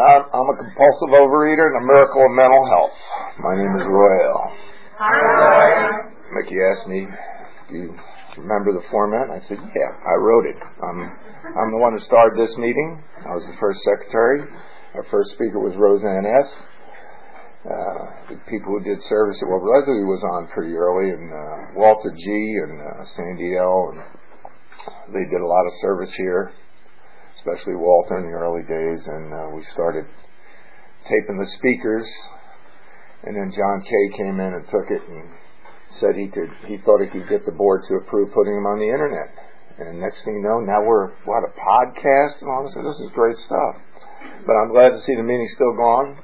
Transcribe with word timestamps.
Uh, 0.00 0.24
I'm 0.32 0.48
a 0.48 0.56
compulsive 0.56 1.12
overeater 1.12 1.68
and 1.68 1.76
a 1.76 1.84
miracle 1.84 2.24
of 2.24 2.32
mental 2.32 2.64
health. 2.72 2.96
My 3.36 3.52
name 3.52 3.68
is 3.76 3.84
Royale. 3.84 4.48
Hi, 4.96 5.12
Roy. 5.12 5.68
Mickey 6.40 6.56
asked 6.56 6.88
me, 6.88 7.04
"Do 7.68 7.74
you 7.76 7.92
remember 8.40 8.72
the 8.72 8.80
format?" 8.88 9.28
I 9.28 9.44
said, 9.44 9.60
"Yeah, 9.60 9.92
I 9.92 10.16
wrote 10.24 10.46
it. 10.48 10.56
I'm 10.56 11.04
I'm 11.52 11.70
the 11.76 11.76
one 11.76 11.92
who 11.92 12.00
started 12.08 12.32
this 12.40 12.56
meeting. 12.56 12.96
I 13.28 13.36
was 13.36 13.44
the 13.44 13.52
first 13.60 13.84
secretary. 13.84 14.48
Our 14.96 15.04
first 15.12 15.36
speaker 15.36 15.60
was 15.60 15.76
Roseanne 15.76 16.24
S. 16.24 16.48
Uh, 17.68 18.32
the 18.32 18.36
people 18.48 18.72
who 18.72 18.80
did 18.80 18.96
service 19.04 19.36
well, 19.44 19.60
Leslie 19.60 20.08
was 20.08 20.24
on 20.32 20.48
pretty 20.48 20.72
early, 20.80 21.12
and 21.12 21.28
uh, 21.28 21.76
Walter 21.76 22.08
G. 22.16 22.24
and 22.64 22.80
uh, 22.80 23.04
Sandy 23.20 23.52
L. 23.60 23.92
and 23.92 24.00
they 25.12 25.28
did 25.28 25.44
a 25.44 25.46
lot 25.46 25.66
of 25.68 25.72
service 25.84 26.14
here 26.16 26.56
especially 27.40 27.76
Walter 27.76 28.20
in 28.20 28.28
the 28.28 28.36
early 28.36 28.60
days, 28.68 29.00
and 29.08 29.32
uh, 29.32 29.48
we 29.56 29.64
started 29.72 30.04
taping 31.08 31.40
the 31.40 31.48
speakers. 31.56 32.04
And 33.24 33.36
then 33.36 33.52
John 33.52 33.80
Kay 33.84 34.04
came 34.16 34.40
in 34.40 34.52
and 34.60 34.64
took 34.68 34.88
it 34.92 35.00
and 35.08 35.24
said 36.00 36.16
he 36.16 36.28
could, 36.28 36.52
he 36.68 36.76
thought 36.84 37.00
he 37.00 37.08
could 37.08 37.28
get 37.28 37.44
the 37.44 37.52
board 37.52 37.84
to 37.88 38.00
approve 38.00 38.32
putting 38.32 38.56
them 38.56 38.68
on 38.68 38.80
the 38.80 38.88
internet. 38.88 39.32
And 39.80 40.00
next 40.00 40.24
thing 40.24 40.36
you 40.36 40.44
know, 40.44 40.60
now 40.60 40.84
we're 40.84 41.08
what 41.24 41.40
a 41.40 41.52
podcast 41.56 42.44
and 42.44 42.48
all 42.52 42.64
this. 42.68 42.76
This 42.76 43.00
is 43.08 43.16
great 43.16 43.36
stuff. 43.48 43.80
But 44.44 44.52
I'm 44.52 44.72
glad 44.72 44.92
to 44.92 45.00
see 45.08 45.16
the 45.16 45.24
meeting 45.24 45.48
still 45.56 45.72
going. 45.72 46.20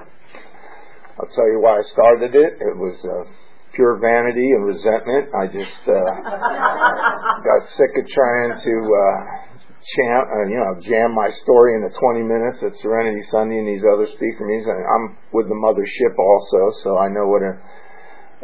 I'll 1.17 1.33
tell 1.33 1.49
you 1.49 1.61
why 1.65 1.81
I 1.81 1.85
started 1.93 2.37
it. 2.37 2.61
It 2.61 2.77
was 2.77 2.97
uh, 3.01 3.25
pure 3.73 3.97
vanity 3.97 4.45
and 4.53 4.69
resentment. 4.69 5.33
I 5.33 5.49
just 5.49 5.81
uh, 5.89 5.97
got 7.49 7.61
sick 7.81 7.93
of 7.97 8.05
trying 8.13 8.53
to 8.61 8.75
uh, 8.93 9.56
jam, 9.95 10.23
uh, 10.27 10.47
you 10.51 10.59
know, 10.59 10.73
jam 10.83 11.15
my 11.15 11.31
story 11.47 11.79
into 11.79 11.95
20 11.95 12.27
minutes 12.27 12.59
at 12.67 12.75
Serenity 12.83 13.23
Sunday 13.31 13.63
and 13.63 13.69
these 13.69 13.87
other 13.87 14.07
speaker 14.11 14.43
meetings. 14.43 14.67
I'm 14.67 15.15
with 15.31 15.47
the 15.47 15.55
mothership 15.55 16.19
also, 16.19 16.61
so 16.83 16.99
I 16.99 17.07
know 17.09 17.27
what 17.31 17.43
a 17.43 17.55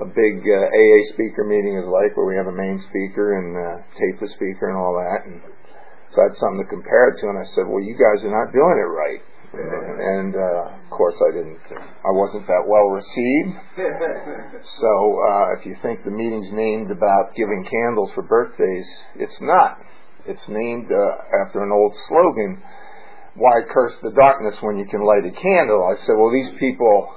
a 0.00 0.08
big 0.08 0.40
uh, 0.40 0.56
AA 0.72 0.98
speaker 1.12 1.44
meeting 1.44 1.76
is 1.76 1.84
like, 1.84 2.16
where 2.16 2.24
we 2.24 2.36
have 2.40 2.48
a 2.48 2.56
main 2.56 2.80
speaker 2.88 3.36
and 3.36 3.52
uh, 3.52 3.76
tape 3.92 4.16
the 4.24 4.30
speaker 4.34 4.72
and 4.72 4.78
all 4.80 4.96
that. 4.96 5.28
And 5.28 5.36
so 6.12 6.16
I 6.16 6.32
had 6.32 6.36
something 6.40 6.64
to 6.64 6.68
compare 6.72 7.12
it 7.12 7.20
to, 7.20 7.28
and 7.28 7.36
I 7.36 7.46
said, 7.52 7.68
"Well, 7.68 7.84
you 7.84 7.92
guys 7.96 8.24
are 8.24 8.32
not 8.32 8.52
doing 8.52 8.76
it 8.80 8.88
right." 8.88 9.22
And 9.52 10.32
uh, 10.32 10.72
of 10.80 10.88
course, 10.88 11.14
I 11.20 11.36
didn't. 11.36 11.60
I 11.76 12.12
wasn't 12.16 12.46
that 12.48 12.64
well 12.64 12.88
received. 12.88 13.52
So 14.62 14.92
uh, 15.28 15.58
if 15.58 15.66
you 15.66 15.76
think 15.82 16.04
the 16.04 16.10
meeting's 16.10 16.48
named 16.52 16.90
about 16.90 17.34
giving 17.34 17.66
candles 17.68 18.10
for 18.14 18.22
birthdays, 18.22 18.86
it's 19.16 19.36
not. 19.40 19.78
It's 20.26 20.46
named 20.48 20.86
uh, 20.86 21.42
after 21.42 21.62
an 21.66 21.72
old 21.72 21.92
slogan, 22.08 22.62
Why 23.34 23.66
curse 23.66 23.94
the 24.02 24.14
darkness 24.14 24.54
when 24.62 24.78
you 24.78 24.86
can 24.86 25.02
light 25.02 25.26
a 25.26 25.34
candle? 25.34 25.82
I 25.82 25.98
said, 26.06 26.14
Well, 26.14 26.30
these 26.30 26.54
people 26.60 27.14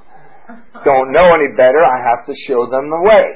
don't 0.84 1.14
know 1.14 1.33
any 1.33 1.53
better. 1.53 1.81
I 1.86 2.02
have 2.02 2.26
to 2.26 2.33
show 2.48 2.66
them 2.66 2.89
the 2.89 3.02
way. 3.06 3.28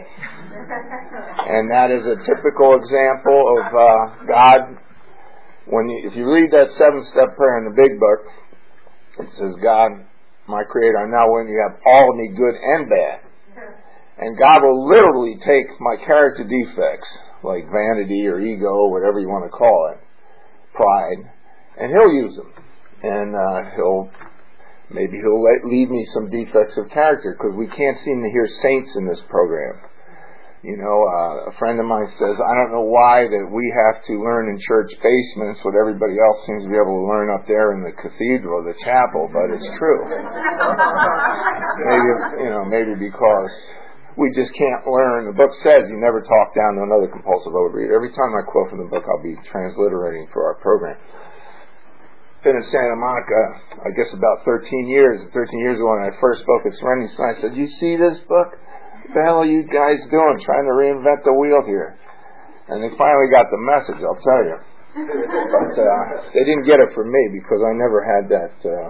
and 1.53 1.69
that 1.69 1.94
is 1.94 2.02
a 2.02 2.18
typical 2.25 2.81
example 2.81 3.40
of 3.46 3.66
uh, 3.69 4.25
God. 4.25 4.59
When 5.69 5.85
you, 5.90 6.09
if 6.09 6.18
you 6.18 6.25
read 6.25 6.50
that 6.50 6.74
seven 6.81 7.06
step 7.13 7.38
prayer 7.38 7.62
in 7.62 7.69
the 7.69 7.78
big 7.78 7.94
book, 8.02 8.22
it 9.22 9.29
says, 9.38 9.53
God, 9.62 10.02
my 10.50 10.66
creator, 10.66 10.97
I 10.97 11.06
now 11.06 11.29
when 11.29 11.46
you 11.46 11.62
have 11.62 11.78
all 11.85 12.09
of 12.09 12.18
me 12.18 12.34
good 12.34 12.58
and 12.58 12.90
bad. 12.90 13.18
And 14.18 14.38
God 14.38 14.66
will 14.66 14.90
literally 14.90 15.38
take 15.46 15.69
my 15.79 15.96
character 16.03 16.41
defects 16.44 17.28
like 17.44 17.66
vanity 17.72 18.27
or 18.27 18.39
ego, 18.39 18.88
whatever 18.89 19.19
you 19.19 19.27
want 19.27 19.45
to 19.45 19.53
call 19.55 19.95
it, 19.95 20.00
pride, 20.73 21.31
and 21.79 21.91
he'll 21.91 22.11
use 22.11 22.35
them. 22.35 22.51
And 23.01 23.35
uh, 23.35 23.75
he'll 23.75 24.11
maybe 24.91 25.17
he'll 25.23 25.44
let, 25.44 25.63
leave 25.63 25.89
me 25.89 26.05
some 26.13 26.29
defects 26.29 26.75
of 26.78 26.91
character 26.91 27.38
because 27.38 27.55
we 27.55 27.67
can't 27.67 27.97
seem 28.03 28.22
to 28.23 28.29
hear 28.29 28.47
saints 28.61 28.91
in 28.95 29.07
this 29.07 29.22
program. 29.29 29.79
You 30.59 30.75
know, 30.75 30.97
uh, 31.07 31.47
a 31.47 31.53
friend 31.55 31.79
of 31.79 31.88
mine 31.88 32.11
says, 32.19 32.35
I 32.35 32.51
don't 32.59 32.75
know 32.75 32.83
why 32.83 33.23
that 33.23 33.47
we 33.47 33.72
have 33.72 34.03
to 34.03 34.19
learn 34.19 34.51
in 34.51 34.59
church 34.59 34.91
basements 34.99 35.63
what 35.63 35.79
everybody 35.79 36.19
else 36.19 36.35
seems 36.44 36.67
to 36.67 36.69
be 36.69 36.75
able 36.75 36.99
to 36.99 37.07
learn 37.07 37.31
up 37.31 37.47
there 37.47 37.72
in 37.72 37.79
the 37.79 37.95
cathedral, 37.95 38.67
the 38.67 38.75
chapel, 38.83 39.31
but 39.31 39.55
it's 39.55 39.72
true. 39.79 40.03
maybe, 41.88 42.44
you 42.44 42.51
know, 42.51 42.67
maybe 42.67 42.91
because 42.99 43.55
we 44.18 44.34
just 44.34 44.50
can't 44.58 44.88
learn. 44.88 45.30
The 45.30 45.38
book 45.38 45.53
says 45.62 45.86
you 45.92 46.00
never 46.02 46.24
talk 46.24 46.56
down 46.56 46.80
to 46.80 46.81
another 46.88 47.09
compulsive 47.12 47.53
overeater. 47.53 47.94
Every 47.94 48.09
time 48.16 48.31
I 48.34 48.42
quote 48.47 48.70
from 48.74 48.81
the 48.81 48.90
book, 48.90 49.06
I'll 49.06 49.22
be 49.22 49.38
transliterating 49.50 50.28
for 50.34 50.50
our 50.50 50.58
program. 50.64 50.97
Been 52.42 52.56
in 52.56 52.66
Santa 52.72 52.96
Monica, 52.96 53.42
I 53.84 53.92
guess 53.92 54.08
about 54.16 54.47
13 54.47 54.88
years. 54.88 55.20
13 55.36 55.59
years 55.59 55.75
ago 55.75 55.92
when 55.92 56.08
I 56.08 56.14
first 56.24 56.42
spoke 56.42 56.64
at 56.64 56.72
Serenity 56.80 57.12
I 57.20 57.34
said, 57.44 57.52
you 57.52 57.68
see 57.84 58.00
this 58.00 58.16
book? 58.31 58.56
What 58.56 59.12
the 59.12 59.22
hell 59.28 59.44
are 59.44 59.50
you 59.50 59.68
guys 59.68 60.00
doing 60.08 60.36
trying 60.47 60.66
to 60.72 60.76
reinvent 60.80 61.28
the 61.28 61.36
wheel 61.36 61.68
here? 61.68 62.00
And 62.72 62.80
they 62.80 62.96
finally 62.96 63.28
got 63.28 63.52
the 63.52 63.59
message, 63.59 64.00
I'll 64.00 64.24
tell 64.24 64.44
you. 64.47 64.58
But 64.96 65.74
uh, 65.78 66.31
they 66.34 66.47
didn't 66.47 66.64
get 66.64 66.80
it 66.80 66.96
from 66.96 67.12
me 67.12 67.24
because 67.44 67.59
I 67.59 67.74
never 67.76 68.02
had 68.02 68.24
that 68.31 68.56
uh, 68.64 68.88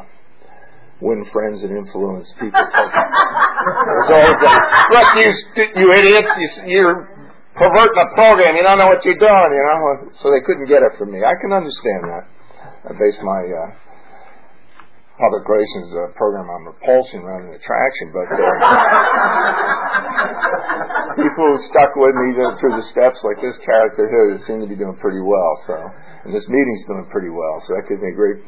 win 1.02 1.24
friends 1.32 1.64
and 1.64 1.72
influence 1.72 2.28
people. 2.40 2.60
It's 3.60 4.12
always 4.12 4.40
like, 4.40 4.64
look, 4.96 5.08
you, 5.20 5.32
you 5.76 5.88
idiots, 5.92 6.32
you, 6.40 6.80
you're 6.80 7.12
perverting 7.60 7.92
the 7.92 8.08
program. 8.16 8.56
You 8.56 8.64
don't 8.64 8.80
know 8.80 8.88
what 8.88 9.04
you're 9.04 9.20
doing, 9.20 9.50
you 9.52 9.64
know. 9.68 10.16
So 10.24 10.32
they 10.32 10.40
couldn't 10.48 10.72
get 10.72 10.80
it 10.80 10.96
from 10.96 11.12
me. 11.12 11.20
I 11.20 11.36
can 11.44 11.52
understand 11.52 12.08
that. 12.08 12.24
I 12.88 12.96
base 12.96 13.20
my 13.20 13.42
uh, 13.52 13.76
public 15.20 15.44
relations 15.44 15.92
uh, 15.92 16.16
program 16.16 16.48
on 16.48 16.72
repulsion 16.72 17.28
rather 17.28 17.52
than 17.52 17.60
attraction, 17.60 18.16
but 18.16 18.28
uh, 18.32 18.40
people 21.20 21.44
who 21.52 21.60
stuck 21.68 21.92
with 22.00 22.16
me 22.16 22.40
through 22.64 22.80
the 22.80 22.88
steps, 22.96 23.20
like 23.28 23.44
this 23.44 23.60
character 23.68 24.08
here, 24.08 24.40
seem 24.48 24.64
to 24.64 24.70
be 24.72 24.80
doing 24.80 24.96
pretty 25.04 25.20
well. 25.20 25.52
So, 25.68 25.76
and 26.24 26.32
this 26.32 26.48
meeting's 26.48 26.88
doing 26.88 27.12
pretty 27.12 27.32
well. 27.36 27.60
So 27.68 27.76
that 27.76 27.84
gives 27.92 28.00
me 28.00 28.16
a 28.16 28.18
great 28.18 28.40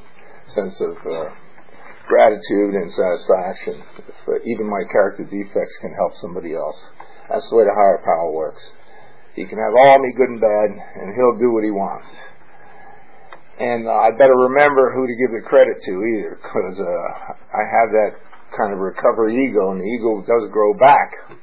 sense 0.55 0.75
of. 0.79 0.95
Uh, 1.03 1.27
gratitude 2.11 2.75
and 2.75 2.91
satisfaction. 2.91 3.79
If 4.03 4.19
uh, 4.27 4.43
even 4.43 4.67
my 4.67 4.83
character 4.91 5.23
defects 5.23 5.75
can 5.79 5.95
help 5.95 6.11
somebody 6.19 6.51
else. 6.51 6.75
That's 7.31 7.47
the 7.47 7.55
way 7.55 7.63
the 7.63 7.71
higher 7.71 8.03
power 8.03 8.35
works. 8.35 8.59
He 9.39 9.47
can 9.47 9.55
have 9.55 9.71
all 9.71 9.95
me 10.03 10.11
good 10.11 10.27
and 10.27 10.43
bad, 10.43 10.69
and 10.75 11.15
he'll 11.15 11.39
do 11.39 11.55
what 11.55 11.63
he 11.63 11.71
wants. 11.71 12.11
And 13.63 13.87
uh, 13.87 13.95
I 13.95 14.11
better 14.11 14.35
remember 14.51 14.91
who 14.91 15.07
to 15.07 15.15
give 15.15 15.31
the 15.31 15.47
credit 15.47 15.79
to 15.87 15.93
either, 16.03 16.35
because 16.35 16.75
uh, 16.75 17.07
I 17.55 17.63
have 17.63 17.89
that 17.95 18.11
kind 18.59 18.75
of 18.75 18.83
recovery 18.83 19.39
ego, 19.47 19.71
and 19.71 19.79
the 19.79 19.87
ego 19.87 20.19
does 20.27 20.51
grow 20.51 20.75
back. 20.75 21.39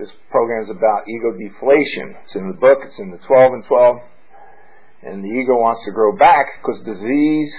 This 0.00 0.08
program 0.32 0.64
is 0.64 0.72
about 0.72 1.04
ego 1.04 1.36
deflation. 1.36 2.16
It's 2.24 2.36
in 2.40 2.48
the 2.48 2.56
book. 2.56 2.80
It's 2.80 2.96
in 2.96 3.12
the 3.12 3.20
12 3.28 3.52
and 3.60 3.64
12. 3.68 3.96
And 5.04 5.16
the 5.20 5.28
ego 5.28 5.60
wants 5.60 5.84
to 5.84 5.92
grow 5.92 6.16
back 6.16 6.46
because 6.62 6.80
disease 6.80 7.52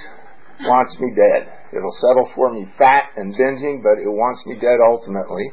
wants 0.66 0.98
me 0.98 1.14
dead. 1.14 1.63
It'll 1.74 1.98
settle 2.00 2.30
for 2.36 2.54
me 2.54 2.70
fat 2.78 3.18
and 3.18 3.34
binging, 3.34 3.82
but 3.82 3.98
it 3.98 4.10
wants 4.10 4.46
me 4.46 4.56
dead 4.62 4.78
ultimately. 4.86 5.50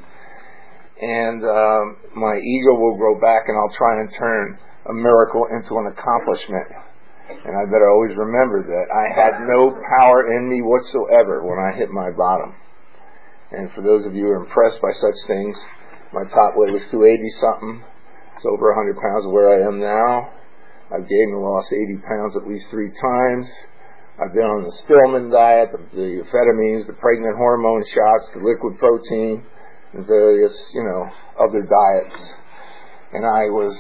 And 1.01 1.41
um, 1.41 1.85
my 2.13 2.37
ego 2.37 2.77
will 2.77 3.01
grow 3.01 3.17
back, 3.17 3.49
and 3.49 3.57
I'll 3.57 3.73
try 3.73 4.01
and 4.05 4.13
turn 4.13 4.59
a 4.89 4.93
miracle 4.93 5.49
into 5.49 5.81
an 5.81 5.89
accomplishment. 5.89 6.69
And 7.31 7.57
I 7.57 7.65
better 7.65 7.89
always 7.89 8.13
remember 8.17 8.61
that 8.61 8.87
I 8.93 9.07
had 9.17 9.41
no 9.49 9.73
power 9.73 10.29
in 10.37 10.51
me 10.51 10.61
whatsoever 10.61 11.41
when 11.47 11.57
I 11.57 11.73
hit 11.79 11.89
my 11.89 12.11
bottom. 12.13 12.53
And 13.53 13.73
for 13.73 13.83
those 13.83 14.05
of 14.05 14.15
you 14.15 14.29
who 14.29 14.33
are 14.37 14.45
impressed 14.45 14.83
by 14.83 14.93
such 15.01 15.19
things, 15.27 15.57
my 16.13 16.25
top 16.29 16.53
weight 16.59 16.75
was 16.75 16.83
280 16.91 17.23
something. 17.41 17.83
It's 18.37 18.45
over 18.45 18.75
100 18.75 18.99
pounds 18.99 19.25
of 19.27 19.33
where 19.33 19.57
I 19.57 19.67
am 19.67 19.81
now. 19.81 20.37
I've 20.91 21.07
gained 21.07 21.33
and 21.33 21.43
lost 21.43 21.71
80 21.73 22.03
pounds 22.03 22.35
at 22.37 22.51
least 22.51 22.67
three 22.71 22.91
times. 22.91 23.47
I've 24.21 24.37
been 24.37 24.45
on 24.45 24.69
the 24.69 24.75
Stillman 24.85 25.33
diet, 25.33 25.73
the, 25.73 25.81
the 25.97 26.11
amphetamines, 26.21 26.85
the 26.85 26.93
pregnant 27.01 27.41
hormone 27.41 27.81
shots, 27.89 28.29
the 28.37 28.45
liquid 28.45 28.77
protein, 28.77 29.41
and 29.97 30.05
various, 30.05 30.53
you 30.77 30.85
know, 30.85 31.09
other 31.41 31.65
diets. 31.65 32.21
And 33.17 33.25
I 33.25 33.49
was, 33.49 33.73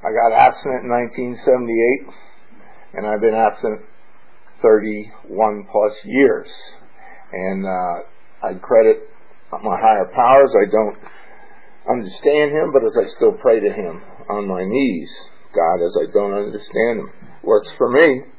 I 0.00 0.08
got 0.16 0.32
abstinent 0.32 0.88
in 0.88 0.90
1978, 1.36 2.96
and 2.96 3.04
I've 3.04 3.20
been 3.20 3.36
abstinent 3.36 3.84
31 4.64 5.68
plus 5.68 5.92
years. 6.08 6.48
And 7.28 7.68
uh, 7.68 8.48
I 8.48 8.56
credit 8.64 9.12
my 9.52 9.76
higher 9.76 10.08
powers. 10.16 10.48
I 10.56 10.72
don't 10.72 10.96
understand 11.84 12.56
Him, 12.56 12.72
but 12.72 12.80
as 12.80 12.96
I 12.96 13.12
still 13.12 13.36
pray 13.36 13.60
to 13.60 13.72
Him 13.76 14.00
on 14.32 14.48
my 14.48 14.64
knees, 14.64 15.12
God, 15.52 15.84
as 15.84 15.92
I 16.00 16.08
don't 16.16 16.32
understand 16.32 17.04
Him, 17.04 17.10
works 17.44 17.68
for 17.76 17.92
me. 17.92 18.37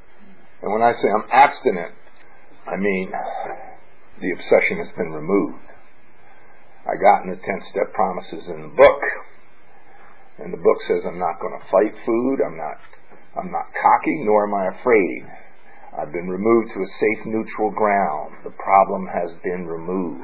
And 0.62 0.72
when 0.72 0.82
I 0.82 0.92
say 0.94 1.08
I'm 1.08 1.30
abstinent, 1.32 1.94
I 2.68 2.76
mean 2.76 3.12
the 4.20 4.32
obsession 4.36 4.84
has 4.84 4.92
been 4.96 5.12
removed. 5.12 5.64
I 6.84 6.96
got 7.00 7.24
in 7.24 7.30
the 7.30 7.40
10 7.40 7.46
step 7.72 7.94
promises 7.94 8.44
in 8.48 8.62
the 8.64 8.74
book. 8.76 9.02
And 10.40 10.54
the 10.54 10.64
book 10.64 10.80
says 10.88 11.04
I'm 11.04 11.20
not 11.20 11.40
going 11.40 11.56
to 11.60 11.68
fight 11.68 11.96
food. 12.06 12.40
I'm 12.40 12.56
not, 12.56 12.80
I'm 13.36 13.52
not 13.52 13.68
cocky, 13.76 14.24
nor 14.24 14.48
am 14.48 14.56
I 14.56 14.80
afraid. 14.80 15.24
I've 16.00 16.12
been 16.12 16.32
removed 16.32 16.72
to 16.74 16.80
a 16.80 16.90
safe, 17.00 17.26
neutral 17.28 17.72
ground. 17.72 18.40
The 18.44 18.56
problem 18.56 19.08
has 19.12 19.36
been 19.44 19.68
removed. 19.68 20.24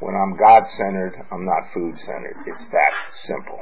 When 0.00 0.16
I'm 0.16 0.36
God 0.36 0.64
centered, 0.76 1.14
I'm 1.30 1.44
not 1.44 1.72
food 1.72 1.94
centered. 2.04 2.36
It's 2.46 2.66
that 2.72 2.94
simple. 3.28 3.60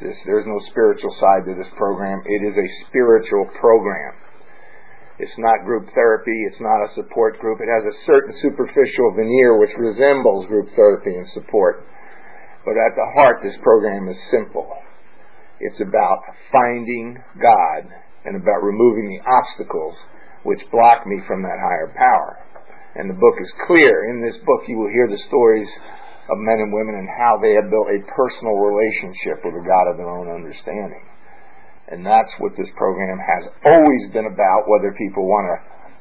This, 0.00 0.16
there's 0.26 0.48
no 0.48 0.58
spiritual 0.70 1.14
side 1.20 1.44
to 1.46 1.54
this 1.54 1.70
program. 1.76 2.22
It 2.24 2.42
is 2.48 2.56
a 2.56 2.68
spiritual 2.88 3.46
program. 3.60 4.14
It's 5.22 5.38
not 5.38 5.62
group 5.62 5.86
therapy. 5.94 6.34
It's 6.50 6.58
not 6.58 6.82
a 6.82 6.94
support 6.98 7.38
group. 7.38 7.62
It 7.62 7.70
has 7.70 7.86
a 7.86 8.00
certain 8.10 8.34
superficial 8.42 9.14
veneer 9.14 9.54
which 9.54 9.70
resembles 9.78 10.50
group 10.50 10.66
therapy 10.74 11.14
and 11.14 11.28
support. 11.30 11.86
But 12.66 12.74
at 12.74 12.98
the 12.98 13.06
heart, 13.14 13.38
this 13.38 13.54
program 13.62 14.10
is 14.10 14.18
simple. 14.34 14.66
It's 15.62 15.78
about 15.78 16.26
finding 16.50 17.22
God 17.38 17.86
and 18.26 18.34
about 18.34 18.66
removing 18.66 19.14
the 19.14 19.22
obstacles 19.22 19.94
which 20.42 20.58
block 20.74 21.06
me 21.06 21.22
from 21.30 21.46
that 21.46 21.62
higher 21.62 21.94
power. 21.94 22.42
And 22.98 23.06
the 23.06 23.14
book 23.14 23.38
is 23.38 23.62
clear. 23.70 24.10
In 24.10 24.26
this 24.26 24.42
book, 24.42 24.66
you 24.66 24.74
will 24.74 24.90
hear 24.90 25.06
the 25.06 25.22
stories 25.30 25.70
of 26.30 26.42
men 26.42 26.66
and 26.66 26.74
women 26.74 26.98
and 26.98 27.06
how 27.06 27.38
they 27.38 27.54
have 27.54 27.70
built 27.70 27.94
a 27.94 28.02
personal 28.10 28.58
relationship 28.58 29.38
with 29.46 29.54
a 29.54 29.62
God 29.62 29.86
of 29.86 30.02
their 30.02 30.10
own 30.10 30.26
understanding. 30.26 31.06
And 31.92 32.00
that's 32.00 32.32
what 32.40 32.56
this 32.56 32.72
program 32.80 33.20
has 33.20 33.52
always 33.68 34.08
been 34.16 34.24
about, 34.24 34.64
whether 34.64 34.96
people 34.96 35.28
want 35.28 35.44
to 35.44 35.56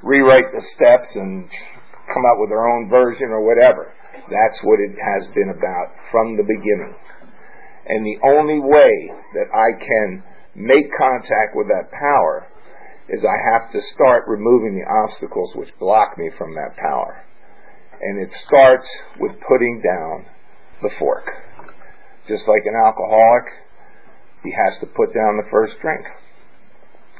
rewrite 0.07 0.47
the 0.55 0.63
steps 0.71 1.11
and 1.19 1.43
come 2.07 2.23
up 2.31 2.39
with 2.39 2.47
their 2.47 2.63
own 2.63 2.87
version 2.87 3.27
or 3.27 3.43
whatever. 3.43 3.91
That's 4.31 4.59
what 4.63 4.79
it 4.79 4.95
has 4.95 5.27
been 5.35 5.51
about 5.51 5.91
from 6.07 6.39
the 6.39 6.47
beginning. 6.47 6.95
And 7.91 8.07
the 8.07 8.23
only 8.23 8.63
way 8.63 9.11
that 9.35 9.51
I 9.51 9.75
can 9.75 10.23
make 10.55 10.87
contact 10.95 11.59
with 11.59 11.67
that 11.67 11.91
power 11.91 12.47
is 13.09 13.19
I 13.27 13.39
have 13.51 13.71
to 13.75 13.81
start 13.93 14.31
removing 14.31 14.79
the 14.79 14.87
obstacles 14.87 15.51
which 15.55 15.75
block 15.77 16.17
me 16.17 16.31
from 16.37 16.55
that 16.55 16.77
power. 16.79 17.19
And 17.99 18.23
it 18.23 18.31
starts 18.47 18.87
with 19.19 19.35
putting 19.43 19.83
down 19.83 20.25
the 20.81 20.89
fork. 20.97 21.27
Just 22.29 22.47
like 22.47 22.63
an 22.63 22.79
alcoholic, 22.79 23.43
he 24.43 24.51
has 24.51 24.79
to 24.81 24.87
put 24.87 25.13
down 25.13 25.37
the 25.37 25.49
first 25.51 25.73
drink. 25.81 26.05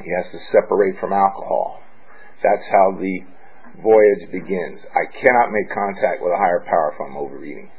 He 0.03 0.09
has 0.09 0.31
to 0.31 0.39
separate 0.51 0.97
from 0.99 1.13
alcohol. 1.13 1.81
That's 2.41 2.65
how 2.71 2.97
the 2.97 3.21
voyage 3.81 4.31
begins. 4.31 4.81
I 4.91 5.05
cannot 5.13 5.53
make 5.53 5.69
contact 5.69 6.21
with 6.21 6.33
a 6.33 6.41
higher 6.41 6.65
power 6.65 6.93
if 6.93 7.01
I'm 7.01 7.17
overeating. 7.17 7.69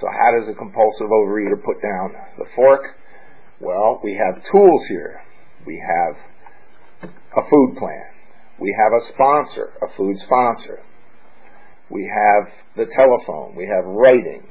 So 0.00 0.06
how 0.06 0.38
does 0.38 0.48
a 0.48 0.58
compulsive 0.58 1.10
overeater 1.10 1.58
put 1.62 1.82
down 1.82 2.14
the 2.38 2.46
fork? 2.54 2.82
Well, 3.60 4.00
we 4.02 4.18
have 4.18 4.42
tools 4.50 4.82
here. 4.88 5.20
We 5.66 5.78
have 5.78 7.10
a 7.36 7.42
food 7.48 7.76
plan. 7.78 8.06
We 8.58 8.74
have 8.78 8.92
a 8.92 9.12
sponsor, 9.12 9.70
a 9.82 9.96
food 9.96 10.16
sponsor. 10.24 10.80
We 11.90 12.10
have 12.10 12.48
the 12.76 12.86
telephone. 12.94 13.54
We 13.56 13.66
have 13.66 13.84
writing. 13.84 14.46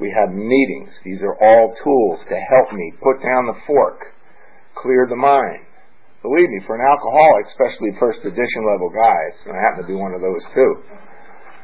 We 0.00 0.12
have 0.12 0.34
meetings. 0.34 0.90
These 1.04 1.22
are 1.22 1.36
all 1.36 1.74
tools 1.84 2.18
to 2.28 2.36
help 2.36 2.72
me 2.72 2.92
put 3.02 3.22
down 3.22 3.46
the 3.46 3.58
fork, 3.66 4.12
clear 4.78 5.06
the 5.08 5.18
mind. 5.18 5.66
Believe 6.22 6.48
me, 6.48 6.60
for 6.66 6.78
an 6.78 6.86
alcoholic, 6.86 7.50
especially 7.50 7.90
first 7.98 8.22
edition 8.22 8.62
level 8.62 8.90
guys, 8.90 9.34
and 9.46 9.54
I 9.54 9.60
happen 9.60 9.82
to 9.82 9.90
be 9.90 9.98
one 9.98 10.14
of 10.14 10.22
those 10.22 10.42
too, 10.54 10.72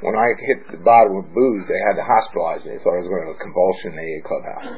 when 0.02 0.14
I 0.14 0.30
hit 0.38 0.78
the 0.78 0.82
bottom 0.82 1.18
of 1.18 1.30
booze, 1.34 1.64
they 1.66 1.80
had 1.90 1.98
to 1.98 2.06
hospitalize 2.06 2.62
me. 2.66 2.74
They 2.74 2.82
thought 2.82 2.98
I 2.98 3.02
was 3.02 3.10
going 3.10 3.26
to 3.26 3.34
a 3.34 3.42
convulsion 3.42 3.98
AA 3.98 4.18
clubhouse. 4.22 4.68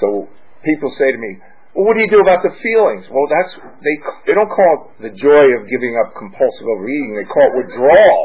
So 0.00 0.28
people 0.64 0.88
say 0.96 1.12
to 1.12 1.20
me, 1.20 1.40
well, 1.76 1.84
what 1.84 1.92
do 1.92 2.00
you 2.00 2.08
do 2.08 2.24
about 2.24 2.40
the 2.40 2.56
feelings? 2.64 3.04
Well, 3.12 3.28
that's 3.28 3.52
they 3.84 3.96
they 4.24 4.32
don't 4.32 4.48
call 4.48 4.96
it 4.96 5.12
the 5.12 5.12
joy 5.12 5.44
of 5.60 5.68
giving 5.68 5.92
up 6.00 6.16
compulsive 6.16 6.64
overeating. 6.64 7.20
They 7.20 7.28
call 7.28 7.52
it 7.52 7.54
withdrawal. 7.68 8.20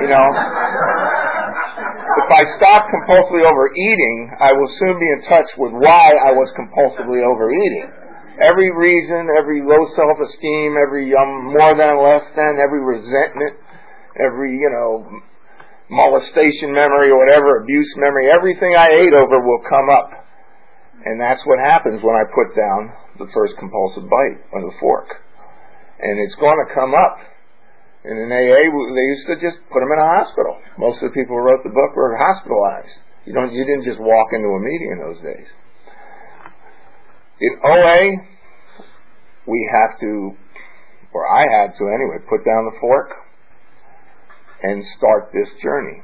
You 0.00 0.08
know, 0.08 0.24
if 1.48 2.28
I 2.28 2.42
stop 2.60 2.86
compulsively 2.88 3.44
overeating, 3.44 4.16
I 4.40 4.52
will 4.52 4.70
soon 4.80 4.96
be 5.00 5.08
in 5.08 5.20
touch 5.28 5.50
with 5.56 5.72
why 5.72 6.12
I 6.12 6.32
was 6.36 6.48
compulsively 6.56 7.24
overeating. 7.24 7.88
Every 8.38 8.70
reason, 8.70 9.26
every 9.34 9.64
low 9.64 9.82
self-esteem, 9.96 10.78
every 10.78 11.10
um, 11.16 11.50
more 11.50 11.74
than, 11.74 11.98
less 11.98 12.26
than, 12.38 12.62
every 12.62 12.80
resentment, 12.80 13.58
every 14.14 14.54
you 14.54 14.70
know 14.70 15.08
molestation 15.90 16.70
memory 16.70 17.10
or 17.10 17.18
whatever, 17.18 17.64
abuse 17.64 17.90
memory, 17.96 18.30
everything 18.30 18.76
I 18.76 18.92
ate 18.92 19.14
over 19.16 19.40
will 19.42 19.64
come 19.66 19.90
up 19.90 20.28
and 21.04 21.20
that's 21.20 21.42
what 21.46 21.58
happens 21.62 22.02
when 22.02 22.16
I 22.16 22.26
put 22.34 22.52
down 22.58 22.92
the 23.18 23.30
first 23.32 23.54
compulsive 23.58 24.10
bite 24.10 24.38
of 24.52 24.62
the 24.66 24.74
fork. 24.80 25.06
And 25.98 26.18
it's 26.18 26.34
going 26.36 26.58
to 26.58 26.74
come 26.74 26.94
up. 26.94 27.18
And 28.08 28.16
in 28.24 28.32
AA, 28.32 28.72
they 28.72 29.06
used 29.12 29.28
to 29.28 29.36
just 29.36 29.60
put 29.68 29.84
them 29.84 29.92
in 29.92 30.00
a 30.00 30.08
hospital. 30.08 30.56
Most 30.80 31.04
of 31.04 31.12
the 31.12 31.14
people 31.14 31.36
who 31.36 31.44
wrote 31.44 31.60
the 31.60 31.76
book 31.76 31.92
were 31.92 32.16
hospitalized. 32.16 32.96
You 33.28 33.36
don't, 33.36 33.52
you 33.52 33.60
didn't 33.68 33.84
just 33.84 34.00
walk 34.00 34.32
into 34.32 34.48
a 34.48 34.60
meeting 34.64 34.96
in 34.96 34.98
those 35.04 35.20
days. 35.20 35.48
In 37.44 37.52
OA, 37.60 38.00
we 39.44 39.60
have 39.76 40.00
to, 40.00 40.32
or 41.12 41.28
I 41.28 41.44
had 41.60 41.76
to 41.76 41.84
anyway, 41.92 42.24
put 42.24 42.48
down 42.48 42.64
the 42.64 42.80
fork 42.80 43.12
and 44.62 44.82
start 44.96 45.28
this 45.36 45.52
journey. 45.62 46.00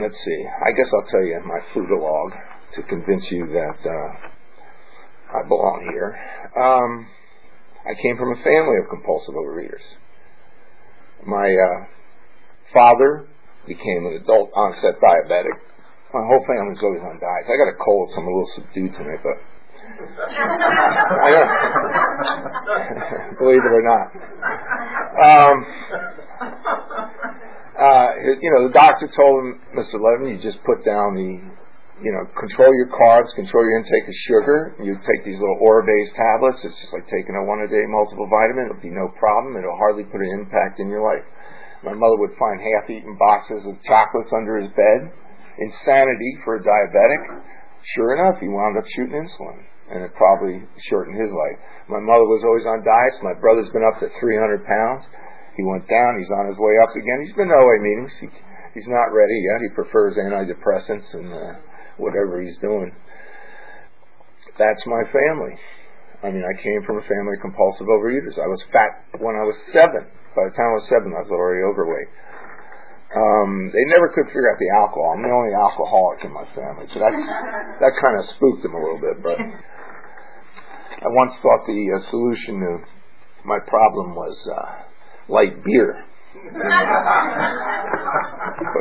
Let's 0.00 0.16
see. 0.24 0.40
I 0.48 0.72
guess 0.72 0.88
I'll 0.96 1.10
tell 1.12 1.24
you 1.28 1.44
my 1.44 1.60
foodalog 1.76 2.32
to 2.76 2.82
convince 2.88 3.24
you 3.30 3.46
that 3.52 3.78
uh, 3.84 5.36
I 5.36 5.46
belong 5.46 5.86
here. 5.92 6.16
Um, 6.56 7.06
I 7.84 8.00
came 8.00 8.16
from 8.16 8.32
a 8.32 8.42
family 8.42 8.80
of 8.82 8.88
compulsive 8.88 9.34
overeaters. 9.34 9.84
My 11.26 11.48
uh, 11.48 11.86
father 12.72 13.26
became 13.66 14.06
an 14.06 14.20
adult 14.22 14.50
onset 14.54 15.00
diabetic. 15.00 15.58
My 16.12 16.26
whole 16.26 16.44
family's 16.46 16.82
always 16.82 17.02
on 17.02 17.20
diets. 17.20 17.46
I 17.46 17.56
got 17.56 17.68
a 17.70 17.78
cold, 17.78 18.10
so 18.14 18.20
I'm 18.20 18.26
a 18.26 18.30
little 18.30 18.50
subdued 18.56 18.92
tonight, 18.94 19.20
but 19.22 19.38
I 20.00 21.30
don't, 21.30 21.50
believe 23.38 23.62
it 23.62 23.72
or 23.72 23.84
not. 23.84 24.06
Um, 25.20 25.66
uh, 27.78 28.08
you 28.40 28.50
know, 28.50 28.68
the 28.68 28.72
doctor 28.72 29.08
told 29.14 29.44
him, 29.44 29.60
Mr. 29.76 30.00
Levin, 30.00 30.28
you 30.34 30.42
just 30.42 30.62
put 30.64 30.84
down 30.84 31.14
the 31.14 31.40
you 32.00 32.12
know, 32.16 32.24
control 32.32 32.72
your 32.72 32.88
carbs, 32.88 33.28
control 33.36 33.60
your 33.68 33.76
intake 33.76 34.08
of 34.08 34.16
sugar. 34.24 34.58
You 34.80 34.96
take 35.04 35.20
these 35.24 35.36
little 35.36 35.60
Orinase 35.60 36.12
tablets. 36.16 36.56
It's 36.64 36.76
just 36.80 36.92
like 36.96 37.04
taking 37.12 37.36
a 37.36 37.44
one 37.44 37.60
a 37.60 37.68
day 37.68 37.84
multiple 37.84 38.24
vitamin. 38.24 38.72
It'll 38.72 38.80
be 38.80 38.92
no 38.92 39.12
problem. 39.20 39.60
It'll 39.60 39.76
hardly 39.76 40.08
put 40.08 40.24
an 40.24 40.32
impact 40.40 40.80
in 40.80 40.88
your 40.88 41.04
life. 41.04 41.24
My 41.84 41.92
mother 41.92 42.16
would 42.24 42.36
find 42.36 42.60
half-eaten 42.60 43.16
boxes 43.16 43.64
of 43.68 43.76
chocolates 43.84 44.32
under 44.32 44.60
his 44.60 44.72
bed. 44.72 45.12
Insanity 45.60 46.40
for 46.44 46.56
a 46.56 46.64
diabetic. 46.64 47.44
Sure 47.96 48.16
enough, 48.16 48.40
he 48.40 48.48
wound 48.48 48.76
up 48.76 48.84
shooting 48.96 49.16
insulin, 49.16 49.60
and 49.92 50.04
it 50.04 50.12
probably 50.16 50.60
shortened 50.88 51.16
his 51.16 51.32
life. 51.32 51.56
My 51.88 52.00
mother 52.00 52.28
was 52.28 52.44
always 52.44 52.68
on 52.68 52.84
diets. 52.84 53.20
My 53.24 53.36
brother's 53.36 53.72
been 53.72 53.84
up 53.84 54.00
to 54.00 54.08
300 54.20 54.64
pounds. 54.64 55.04
He 55.56 55.64
went 55.64 55.88
down. 55.88 56.20
He's 56.20 56.32
on 56.32 56.48
his 56.48 56.60
way 56.60 56.76
up 56.80 56.92
again. 56.96 57.24
He's 57.24 57.36
been 57.36 57.48
to 57.48 57.56
OA 57.56 57.76
meetings. 57.80 58.12
He, 58.20 58.28
he's 58.76 58.88
not 58.88 59.12
ready 59.12 59.36
yet. 59.48 59.64
He 59.64 59.76
prefers 59.76 60.16
antidepressants 60.16 61.08
and. 61.12 61.28
Uh, 61.28 61.69
whatever 61.96 62.42
he's 62.42 62.58
doing. 62.60 62.92
That's 64.58 64.82
my 64.86 65.02
family. 65.10 65.56
I 66.22 66.28
mean, 66.28 66.44
I 66.44 66.54
came 66.60 66.84
from 66.84 67.00
a 67.00 67.06
family 67.08 67.40
of 67.40 67.40
compulsive 67.40 67.88
overeaters. 67.88 68.36
I 68.36 68.44
was 68.44 68.60
fat 68.72 69.08
when 69.24 69.36
I 69.36 69.44
was 69.48 69.56
seven. 69.72 70.04
By 70.36 70.44
the 70.46 70.54
time 70.54 70.68
I 70.68 70.76
was 70.76 70.88
seven, 70.92 71.16
I 71.16 71.24
was 71.24 71.32
already 71.32 71.64
overweight. 71.64 72.10
Um, 73.10 73.72
they 73.74 73.84
never 73.90 74.12
could 74.14 74.28
figure 74.30 74.52
out 74.52 74.60
the 74.60 74.70
alcohol. 74.78 75.16
I'm 75.16 75.24
the 75.26 75.34
only 75.34 75.50
alcoholic 75.50 76.22
in 76.22 76.30
my 76.30 76.46
family, 76.54 76.86
so 76.94 77.02
that's 77.02 77.24
that 77.82 77.92
kind 77.98 78.14
of 78.20 78.24
spooked 78.36 78.62
them 78.62 78.76
a 78.76 78.80
little 78.80 79.02
bit. 79.02 79.18
But 79.18 79.40
I 79.40 81.08
once 81.10 81.34
thought 81.42 81.66
the 81.66 81.82
uh, 81.90 81.98
solution 82.12 82.60
to 82.62 82.72
my 83.42 83.58
problem 83.66 84.14
was 84.14 84.36
uh, 84.46 84.86
light 85.32 85.58
beer 85.64 86.04
but 86.30 86.46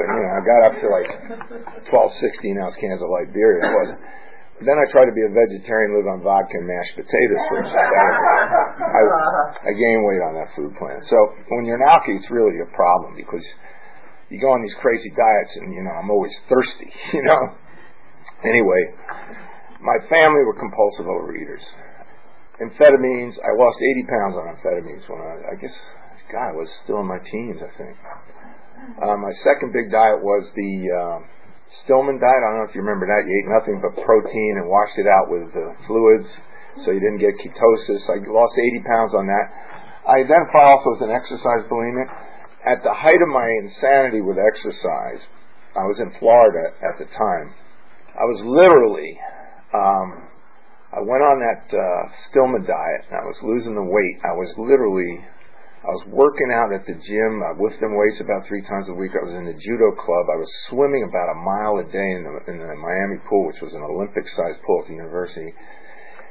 you 0.06 0.22
know, 0.22 0.32
I 0.38 0.42
got 0.46 0.62
up 0.70 0.76
to 0.78 0.88
like 0.90 1.10
12, 1.90 2.12
16 2.22 2.62
ounce 2.62 2.76
cans 2.78 3.02
of 3.02 3.10
light 3.10 3.34
beer. 3.34 3.58
It 3.58 3.74
wasn't. 3.74 4.00
then 4.62 4.78
I 4.78 4.86
tried 4.94 5.10
to 5.10 5.16
be 5.18 5.26
a 5.26 5.34
vegetarian, 5.34 5.98
live 5.98 6.06
on 6.14 6.22
vodka 6.22 6.62
and 6.62 6.68
mashed 6.70 6.94
potatoes 6.94 7.44
for 7.50 7.58
a 7.64 7.70
I, 7.74 9.02
I 9.66 9.72
gained 9.74 10.04
weight 10.06 10.22
on 10.22 10.38
that 10.38 10.54
food 10.54 10.78
plan. 10.78 11.02
So 11.10 11.18
when 11.50 11.66
you're 11.66 11.82
an 11.82 11.88
alky, 11.90 12.14
it's 12.22 12.30
really 12.30 12.62
a 12.62 12.70
problem 12.76 13.18
because 13.18 13.44
you 14.30 14.38
go 14.38 14.54
on 14.54 14.62
these 14.62 14.78
crazy 14.78 15.10
diets 15.10 15.54
and, 15.58 15.74
you 15.74 15.82
know, 15.82 15.96
I'm 15.98 16.10
always 16.14 16.34
thirsty, 16.46 16.94
you 17.18 17.24
know. 17.26 17.58
Anyway, 18.46 18.94
my 19.82 19.98
family 20.08 20.46
were 20.46 20.54
compulsive 20.54 21.10
overeaters. 21.10 21.66
Amphetamines, 22.62 23.40
I 23.42 23.52
lost 23.58 23.80
80 23.82 24.06
pounds 24.06 24.36
on 24.38 24.44
amphetamines 24.54 25.08
when 25.10 25.20
I, 25.24 25.34
I 25.52 25.56
guess, 25.58 25.74
God, 26.30 26.54
I 26.54 26.54
was 26.54 26.70
still 26.86 27.02
in 27.02 27.10
my 27.10 27.18
teens, 27.26 27.58
I 27.58 27.72
think. 27.74 27.98
Uh, 29.02 29.18
my 29.18 29.34
second 29.42 29.74
big 29.74 29.90
diet 29.90 30.22
was 30.22 30.46
the 30.54 30.74
uh, 30.94 31.18
Stillman 31.82 32.22
diet. 32.22 32.42
I 32.42 32.48
don't 32.54 32.60
know 32.62 32.70
if 32.70 32.76
you 32.78 32.86
remember 32.86 33.10
that. 33.10 33.26
You 33.26 33.34
ate 33.34 33.50
nothing 33.50 33.78
but 33.82 33.98
protein 34.06 34.62
and 34.62 34.70
washed 34.70 34.98
it 35.02 35.10
out 35.10 35.30
with 35.30 35.50
uh, 35.58 35.74
fluids, 35.90 36.30
so 36.86 36.94
you 36.94 37.02
didn't 37.02 37.22
get 37.22 37.34
ketosis. 37.42 38.06
I 38.10 38.22
lost 38.30 38.54
80 38.58 38.86
pounds 38.86 39.14
on 39.18 39.26
that. 39.26 39.46
I 40.06 40.22
identify 40.26 40.70
also 40.70 40.98
as 40.98 41.02
an 41.06 41.14
exercise 41.14 41.66
bulimic. 41.66 42.10
At 42.62 42.86
the 42.86 42.94
height 42.94 43.22
of 43.22 43.30
my 43.34 43.50
insanity 43.66 44.22
with 44.22 44.38
exercise, 44.38 45.22
I 45.74 45.86
was 45.86 45.98
in 45.98 46.14
Florida 46.22 46.78
at 46.82 46.98
the 47.02 47.10
time. 47.10 47.58
I 48.14 48.26
was 48.26 48.42
literally, 48.46 49.18
um, 49.74 50.30
I 50.94 51.02
went 51.02 51.26
on 51.26 51.38
that 51.42 51.64
uh, 51.74 52.04
Stillman 52.30 52.66
diet 52.70 53.02
and 53.10 53.18
I 53.18 53.26
was 53.26 53.38
losing 53.42 53.74
the 53.74 53.86
weight. 53.86 54.18
I 54.26 54.34
was 54.34 54.50
literally 54.58 55.26
I 55.80 55.96
was 55.96 56.04
working 56.12 56.52
out 56.52 56.76
at 56.76 56.84
the 56.84 57.00
gym. 57.00 57.40
I 57.40 57.56
lifting 57.56 57.96
weights 57.96 58.20
about 58.20 58.44
three 58.52 58.60
times 58.68 58.92
a 58.92 59.00
week. 59.00 59.16
I 59.16 59.24
was 59.24 59.32
in 59.32 59.48
the 59.48 59.56
judo 59.56 59.96
club. 59.96 60.28
I 60.28 60.36
was 60.36 60.52
swimming 60.68 61.08
about 61.08 61.32
a 61.32 61.40
mile 61.40 61.80
a 61.80 61.88
day 61.88 62.10
in 62.20 62.28
the, 62.28 62.34
in 62.52 62.60
the 62.60 62.76
Miami 62.76 63.24
pool, 63.24 63.48
which 63.48 63.64
was 63.64 63.72
an 63.72 63.88
Olympic-sized 63.88 64.60
pool 64.68 64.84
at 64.84 64.92
the 64.92 65.00
university. 65.00 65.56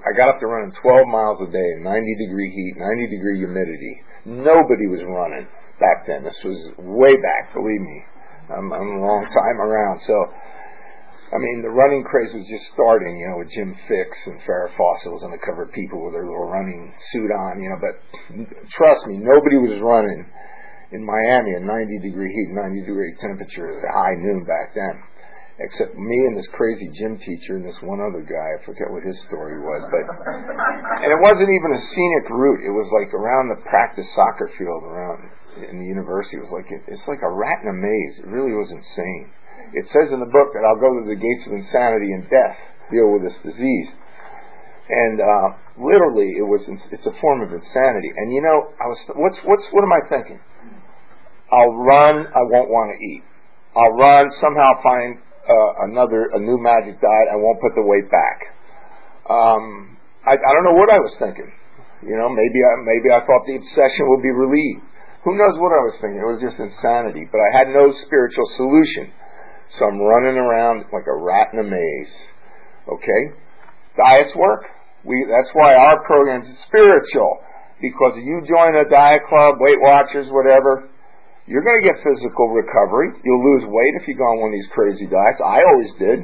I 0.05 0.13
got 0.13 0.37
up 0.37 0.39
to 0.45 0.47
running 0.47 0.77
12 0.85 1.09
miles 1.09 1.41
a 1.41 1.49
day 1.49 1.69
in 1.75 1.81
90 1.81 2.29
degree 2.29 2.53
heat, 2.53 2.77
90 2.77 3.09
degree 3.09 3.39
humidity. 3.41 3.95
Nobody 4.29 4.85
was 4.85 5.01
running 5.09 5.49
back 5.81 6.05
then. 6.05 6.29
This 6.29 6.37
was 6.45 6.77
way 6.77 7.17
back, 7.17 7.57
believe 7.57 7.81
me. 7.81 8.05
I'm, 8.53 8.69
I'm 8.69 9.01
a 9.01 9.01
long 9.01 9.25
time 9.33 9.59
around. 9.65 9.97
So 10.05 10.17
I 11.29 11.37
mean, 11.37 11.61
the 11.61 11.69
running 11.69 12.09
craze 12.09 12.33
was 12.33 12.49
just 12.49 12.73
starting, 12.73 13.21
you 13.21 13.29
know, 13.29 13.45
with 13.45 13.53
Jim 13.53 13.77
Fixx 13.85 14.13
and 14.33 14.41
Farrah 14.49 14.73
Fawcett 14.81 15.29
on 15.29 15.33
the 15.37 15.45
cover 15.45 15.69
of 15.69 15.73
People 15.77 16.01
with 16.01 16.17
their 16.17 16.25
little 16.25 16.49
running 16.49 16.89
suit 17.13 17.29
on, 17.29 17.61
you 17.61 17.69
know. 17.69 17.81
But 17.85 18.01
trust 18.73 19.05
me, 19.05 19.21
nobody 19.21 19.61
was 19.61 19.77
running 19.85 20.25
in 20.89 21.05
Miami 21.05 21.53
in 21.61 21.69
90 21.69 22.01
degree 22.01 22.33
heat, 22.33 22.57
90 22.57 22.81
degree 22.81 23.13
temperature 23.21 23.69
at 23.69 23.93
high 23.93 24.17
noon 24.17 24.49
back 24.49 24.73
then, 24.73 24.97
except 25.61 26.01
me 26.01 26.17
and 26.33 26.33
this 26.33 26.49
crazy 26.57 26.89
gym 26.97 27.21
teacher 27.21 27.61
and 27.61 27.65
this 27.69 27.77
one 27.85 28.01
other 28.01 28.25
guy. 28.25 28.49
I 28.57 28.65
forget 28.65 28.89
what 28.89 29.05
his 29.05 29.21
story 29.29 29.61
was, 29.61 29.85
but 29.93 30.05
and 30.09 31.11
it 31.13 31.21
wasn't 31.21 31.53
even 31.53 31.77
a 31.77 31.83
scenic 31.93 32.25
route. 32.33 32.65
It 32.65 32.73
was 32.73 32.89
like 32.97 33.13
around 33.13 33.53
the 33.53 33.61
practice 33.69 34.09
soccer 34.17 34.49
field 34.57 34.81
around 34.81 35.29
in 35.61 35.77
the 35.77 35.89
university. 35.93 36.41
It 36.41 36.49
was 36.49 36.57
like 36.57 36.73
it, 36.73 36.89
it's 36.89 37.05
like 37.05 37.21
a 37.21 37.29
rat 37.29 37.61
in 37.61 37.69
a 37.69 37.77
maze. 37.77 38.25
It 38.25 38.33
really 38.33 38.57
was 38.57 38.73
insane. 38.73 39.29
It 39.73 39.87
says 39.93 40.13
in 40.13 40.21
the 40.21 40.31
book 40.31 40.57
that 40.57 40.65
I'll 40.65 40.81
go 40.81 40.93
to 40.97 41.05
the 41.05 41.19
gates 41.19 41.45
of 41.47 41.53
insanity 41.53 42.13
and 42.17 42.25
death, 42.31 42.57
deal 42.91 43.13
with 43.13 43.23
this 43.29 43.37
disease. 43.45 43.89
And 44.89 45.21
uh, 45.21 45.47
literally, 45.77 46.33
it 46.41 46.47
was 46.49 46.65
it's 46.89 47.05
a 47.05 47.13
form 47.21 47.45
of 47.45 47.53
insanity. 47.53 48.09
And 48.17 48.33
you 48.33 48.41
know, 48.41 48.73
I 48.81 48.87
was 48.89 48.99
what's 49.13 49.37
what's 49.45 49.67
what 49.71 49.85
am 49.85 49.93
I 49.93 50.03
thinking? 50.09 50.41
I'll 51.53 51.77
run. 51.77 52.29
I 52.33 52.43
won't 52.49 52.73
want 52.73 52.97
to 52.97 52.99
eat. 53.01 53.25
I'll 53.77 53.93
run. 53.97 54.33
Somehow 54.41 54.81
find 54.81 55.21
uh, 55.45 55.93
another 55.93 56.33
a 56.33 56.41
new 56.41 56.57
magic 56.57 57.01
diet. 57.01 57.29
I 57.29 57.37
won't 57.37 57.61
put 57.61 57.77
the 57.77 57.85
weight 57.85 58.09
back. 58.09 58.57
Um, 59.29 59.97
I, 60.25 60.37
I 60.37 60.51
don't 60.57 60.65
know 60.65 60.77
what 60.81 60.89
I 60.89 61.01
was 61.05 61.13
thinking. 61.21 61.53
You 62.01 62.17
know, 62.17 62.33
maybe 62.33 62.59
I 62.65 62.73
maybe 62.81 63.09
I 63.13 63.21
thought 63.29 63.45
the 63.45 63.61
obsession 63.61 64.09
would 64.09 64.25
be 64.25 64.33
relieved. 64.33 64.89
Who 65.29 65.37
knows 65.37 65.59
what 65.61 65.77
I 65.77 65.83
was 65.85 65.97
thinking? 66.01 66.23
It 66.23 66.31
was 66.31 66.41
just 66.41 66.57
insanity. 66.57 67.29
But 67.29 67.45
I 67.45 67.51
had 67.53 67.69
no 67.75 67.93
spiritual 68.07 68.49
solution. 68.57 69.13
So 69.77 69.85
I'm 69.85 70.01
running 70.01 70.41
around 70.41 70.89
like 70.93 71.05
a 71.05 71.17
rat 71.17 71.53
in 71.53 71.61
a 71.61 71.69
maze. 71.69 72.15
Okay? 72.89 73.23
Diets 73.97 74.33
work. 74.37 74.65
We, 75.05 75.27
that's 75.29 75.51
why 75.53 75.75
our 75.75 76.01
program 76.05 76.43
is 76.43 76.57
spiritual. 76.67 77.45
Because 77.81 78.17
if 78.17 78.25
you 78.25 78.43
join 78.49 78.75
a 78.75 78.89
diet 78.89 79.23
club, 79.29 79.61
Weight 79.61 79.79
Watchers, 79.79 80.27
whatever, 80.31 80.91
you're 81.47 81.65
going 81.65 81.81
to 81.81 81.87
get 81.87 81.97
physical 82.03 82.51
recovery. 82.51 83.15
You'll 83.25 83.45
lose 83.45 83.65
weight 83.69 83.95
if 84.03 84.09
you 84.09 84.17
go 84.19 84.25
on 84.25 84.41
one 84.41 84.51
of 84.53 84.57
these 84.59 84.73
crazy 84.75 85.07
diets. 85.07 85.41
I 85.41 85.63
always 85.63 85.93
did. 85.97 86.19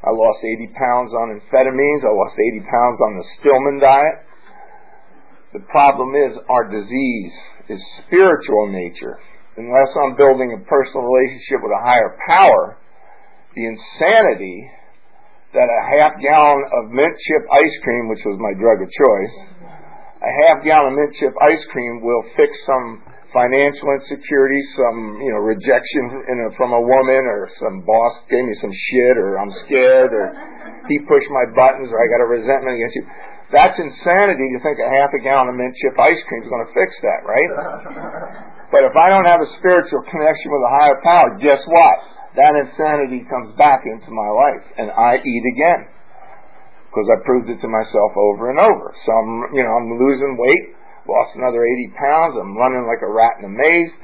I 0.00 0.10
lost 0.14 0.40
80 0.40 0.72
pounds 0.78 1.10
on 1.12 1.26
amphetamines. 1.36 2.02
I 2.04 2.12
lost 2.14 2.36
80 2.38 2.64
pounds 2.64 2.98
on 3.02 3.12
the 3.16 3.26
Stillman 3.38 3.78
diet. 3.80 4.16
The 5.52 5.66
problem 5.66 6.14
is 6.14 6.38
our 6.48 6.70
disease 6.70 7.34
is 7.68 7.80
spiritual 8.06 8.70
in 8.70 8.72
nature. 8.72 9.18
Unless 9.60 9.92
I'm 9.92 10.16
building 10.16 10.56
a 10.56 10.60
personal 10.64 11.04
relationship 11.04 11.60
with 11.60 11.76
a 11.76 11.82
higher 11.84 12.16
power, 12.24 12.80
the 13.52 13.68
insanity 13.68 14.72
that 15.52 15.68
a 15.68 15.82
half 16.00 16.16
gallon 16.16 16.64
of 16.80 16.88
mint 16.88 17.12
chip 17.12 17.44
ice 17.44 17.76
cream, 17.84 18.08
which 18.08 18.24
was 18.24 18.40
my 18.40 18.56
drug 18.56 18.80
of 18.80 18.88
choice, 18.88 19.36
a 20.24 20.32
half 20.46 20.64
gallon 20.64 20.94
of 20.94 20.96
mint 20.96 21.12
chip 21.20 21.34
ice 21.44 21.60
cream 21.76 22.00
will 22.00 22.24
fix 22.40 22.56
some 22.64 23.04
financial 23.36 23.84
insecurity, 24.00 24.62
some 24.80 25.20
you 25.20 25.28
know 25.28 25.44
rejection 25.44 26.02
a, 26.24 26.56
from 26.56 26.72
a 26.72 26.80
woman, 26.80 27.22
or 27.28 27.52
some 27.60 27.84
boss 27.84 28.14
gave 28.32 28.40
me 28.40 28.54
some 28.64 28.72
shit, 28.72 29.14
or 29.20 29.36
I'm 29.36 29.52
scared, 29.68 30.08
or 30.08 30.26
he 30.88 31.04
pushed 31.04 31.28
my 31.28 31.46
buttons, 31.52 31.92
or 31.92 32.00
I 32.00 32.06
got 32.08 32.24
a 32.24 32.28
resentment 32.32 32.80
against 32.80 32.96
you. 32.96 33.04
That's 33.50 33.76
insanity 33.76 34.46
to 34.54 34.58
think 34.62 34.78
a 34.78 34.90
half 34.94 35.10
a 35.10 35.20
gallon 35.20 35.52
of 35.52 35.56
mint 35.58 35.74
chip 35.74 35.98
ice 35.98 36.22
cream 36.30 36.42
is 36.42 36.48
going 36.48 36.64
to 36.64 36.72
fix 36.72 36.90
that, 37.02 37.20
right? 37.26 38.59
But 38.70 38.86
if 38.86 38.94
I 38.94 39.10
don't 39.10 39.26
have 39.26 39.42
a 39.42 39.50
spiritual 39.58 40.02
connection 40.06 40.48
with 40.54 40.62
a 40.62 40.72
higher 40.72 40.98
power, 41.02 41.28
guess 41.38 41.62
what? 41.66 41.96
that 42.38 42.54
insanity 42.54 43.26
comes 43.26 43.50
back 43.58 43.82
into 43.82 44.10
my 44.14 44.30
life 44.30 44.64
and 44.78 44.90
I 44.94 45.18
eat 45.18 45.44
again. 45.56 45.90
Because 46.90 47.06
I 47.06 47.22
proved 47.22 47.46
it 47.46 47.58
to 47.62 47.70
myself 47.70 48.10
over 48.18 48.50
and 48.50 48.58
over. 48.58 48.90
So 49.06 49.10
I'm, 49.14 49.54
you 49.54 49.62
know, 49.62 49.72
I'm 49.78 49.94
losing 49.94 50.34
weight, 50.34 50.74
lost 51.06 51.38
another 51.38 51.62
80 51.62 51.94
pounds, 51.94 52.34
I'm 52.34 52.58
running 52.58 52.82
like 52.82 52.98
a 53.02 53.10
rat 53.10 53.38
in 53.38 53.46
a 53.46 53.54
maze. 53.54 53.94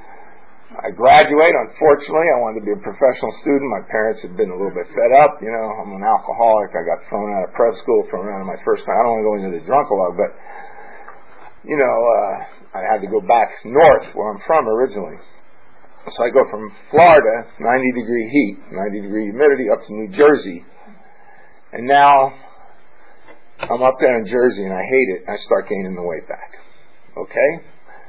I 0.70 0.90
graduate, 0.94 1.54
unfortunately, 1.66 2.30
I 2.30 2.38
wanted 2.42 2.62
to 2.62 2.66
be 2.66 2.74
a 2.74 2.82
professional 2.82 3.32
student. 3.42 3.70
My 3.70 3.86
parents 3.90 4.22
had 4.22 4.34
been 4.38 4.50
a 4.50 4.58
little 4.58 4.74
bit 4.74 4.86
fed 4.90 5.12
up, 5.18 5.38
you 5.42 5.50
know, 5.50 5.66
I'm 5.82 5.98
an 5.98 6.06
alcoholic, 6.06 6.74
I 6.74 6.82
got 6.86 7.02
thrown 7.10 7.30
out 7.34 7.50
of 7.50 7.54
prep 7.54 7.74
school, 7.82 8.06
thrown 8.10 8.30
out 8.30 8.42
of 8.42 8.50
my 8.50 8.58
first 8.62 8.86
time. 8.86 8.94
I 8.94 9.02
don't 9.02 9.14
want 9.18 9.22
to 9.22 9.26
go 9.30 9.36
into 9.38 9.52
the 9.58 9.64
drunk 9.66 9.86
a 9.90 9.94
lot, 9.94 10.14
but, 10.14 10.30
you 11.66 11.74
know, 11.74 11.96
uh, 12.14 12.78
I 12.78 12.82
had 12.86 13.02
to 13.02 13.10
go 13.10 13.18
back 13.20 13.50
north 13.66 14.14
where 14.14 14.30
I'm 14.30 14.40
from 14.46 14.68
originally. 14.70 15.18
So 16.06 16.18
I 16.22 16.30
go 16.30 16.46
from 16.46 16.70
Florida, 16.94 17.50
90 17.58 17.92
degree 17.98 18.26
heat, 18.30 18.56
90 18.70 19.02
degree 19.02 19.26
humidity, 19.34 19.66
up 19.74 19.82
to 19.82 19.90
New 19.90 20.14
Jersey. 20.14 20.62
And 21.74 21.90
now 21.90 22.30
I'm 23.58 23.82
up 23.82 23.98
there 23.98 24.14
in 24.22 24.30
Jersey 24.30 24.62
and 24.62 24.74
I 24.74 24.86
hate 24.86 25.08
it. 25.18 25.20
I 25.26 25.34
start 25.42 25.66
gaining 25.66 25.98
the 25.98 26.06
weight 26.06 26.28
back. 26.30 26.54
Okay? 27.18 27.50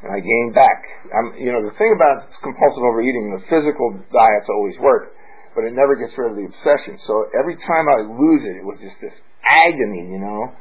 And 0.05 0.13
I 0.13 0.21
gain 0.21 0.53
back. 0.53 1.09
I'm, 1.09 1.41
you 1.41 1.49
know, 1.49 1.65
the 1.65 1.73
thing 1.81 1.89
about 1.97 2.29
compulsive 2.45 2.85
overeating, 2.85 3.33
the 3.33 3.41
physical 3.49 3.97
diets 4.13 4.45
always 4.53 4.77
work, 4.77 5.17
but 5.57 5.65
it 5.65 5.73
never 5.73 5.97
gets 5.97 6.13
rid 6.21 6.29
of 6.29 6.37
the 6.37 6.45
obsession. 6.45 7.01
So 7.09 7.33
every 7.33 7.57
time 7.57 7.89
I 7.89 8.05
lose 8.05 8.45
it, 8.45 8.61
it 8.61 8.65
was 8.67 8.77
just 8.77 9.01
this 9.01 9.17
agony, 9.41 10.13
you 10.13 10.21
know, 10.21 10.53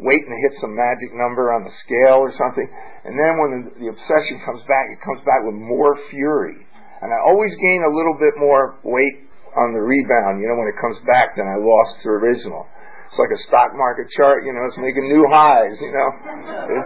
waiting 0.00 0.30
to 0.30 0.38
hit 0.48 0.54
some 0.60 0.72
magic 0.72 1.12
number 1.12 1.52
on 1.52 1.64
the 1.64 1.74
scale 1.84 2.22
or 2.22 2.32
something. 2.36 2.68
And 3.04 3.18
then 3.18 3.32
when 3.40 3.50
the, 3.52 3.62
the 3.82 3.88
obsession 3.92 4.40
comes 4.46 4.62
back, 4.64 4.92
it 4.92 5.00
comes 5.04 5.20
back 5.26 5.44
with 5.44 5.56
more 5.56 5.96
fury 6.08 6.68
and 7.02 7.10
I 7.10 7.18
always 7.26 7.50
gain 7.58 7.82
a 7.82 7.90
little 7.90 8.14
bit 8.14 8.38
more 8.38 8.78
weight 8.86 9.26
on 9.58 9.74
the 9.74 9.82
rebound, 9.82 10.38
you 10.38 10.46
know, 10.46 10.54
when 10.54 10.70
it 10.70 10.78
comes 10.78 10.96
back 11.02 11.34
than 11.34 11.50
I 11.50 11.58
lost 11.58 11.98
the 12.06 12.14
original. 12.14 12.62
It's 13.10 13.18
like 13.18 13.34
a 13.34 13.42
stock 13.50 13.74
market 13.74 14.08
chart, 14.16 14.46
you 14.46 14.54
know, 14.54 14.62
it's 14.70 14.78
making 14.78 15.10
new 15.10 15.26
highs, 15.28 15.76
you 15.82 15.92
know. 15.92 16.08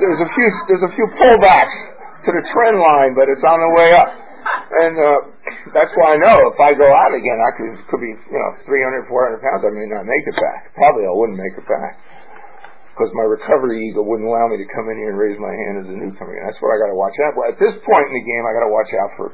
There's 0.00 0.22
a 0.24 0.30
few, 0.32 0.48
there's 0.66 0.86
a 0.88 0.92
few 0.96 1.06
pullbacks 1.20 1.76
to 2.26 2.30
the 2.32 2.42
trend 2.50 2.80
line, 2.80 3.12
but 3.14 3.30
it's 3.30 3.44
on 3.44 3.60
the 3.60 3.72
way 3.76 3.94
up. 3.94 4.10
And, 4.82 4.94
uh, 4.98 5.18
that's 5.76 5.92
why 5.94 6.16
I 6.16 6.18
know 6.18 6.38
if 6.50 6.58
I 6.58 6.74
go 6.74 6.88
out 6.88 7.12
again, 7.12 7.38
I 7.38 7.50
could, 7.54 7.72
could 7.92 8.02
be, 8.02 8.10
you 8.10 8.40
know, 8.40 8.50
300, 8.66 9.06
400 9.06 9.38
pounds, 9.38 9.62
I 9.68 9.70
may 9.70 9.86
not 9.86 10.08
make 10.08 10.24
it 10.26 10.34
back. 10.40 10.74
Probably 10.74 11.06
I 11.06 11.14
wouldn't 11.14 11.38
make 11.38 11.54
it 11.54 11.66
back. 11.68 11.92
Because 12.96 13.12
my 13.12 13.28
recovery 13.28 13.92
ego 13.92 14.00
wouldn't 14.00 14.24
allow 14.24 14.48
me 14.48 14.56
to 14.56 14.64
come 14.72 14.88
in 14.88 14.96
here 14.96 15.12
and 15.12 15.20
raise 15.20 15.36
my 15.36 15.52
hand 15.52 15.84
as 15.84 15.88
a 15.92 15.96
newcomer. 16.00 16.32
And 16.32 16.48
that's 16.48 16.56
what 16.64 16.72
I 16.72 16.80
gotta 16.80 16.96
watch 16.96 17.12
out 17.20 17.36
for. 17.36 17.44
At 17.44 17.60
this 17.60 17.76
point 17.84 18.06
in 18.08 18.14
the 18.16 18.24
game, 18.24 18.44
I 18.48 18.56
gotta 18.56 18.72
watch 18.72 18.88
out 18.96 19.10
for 19.20 19.26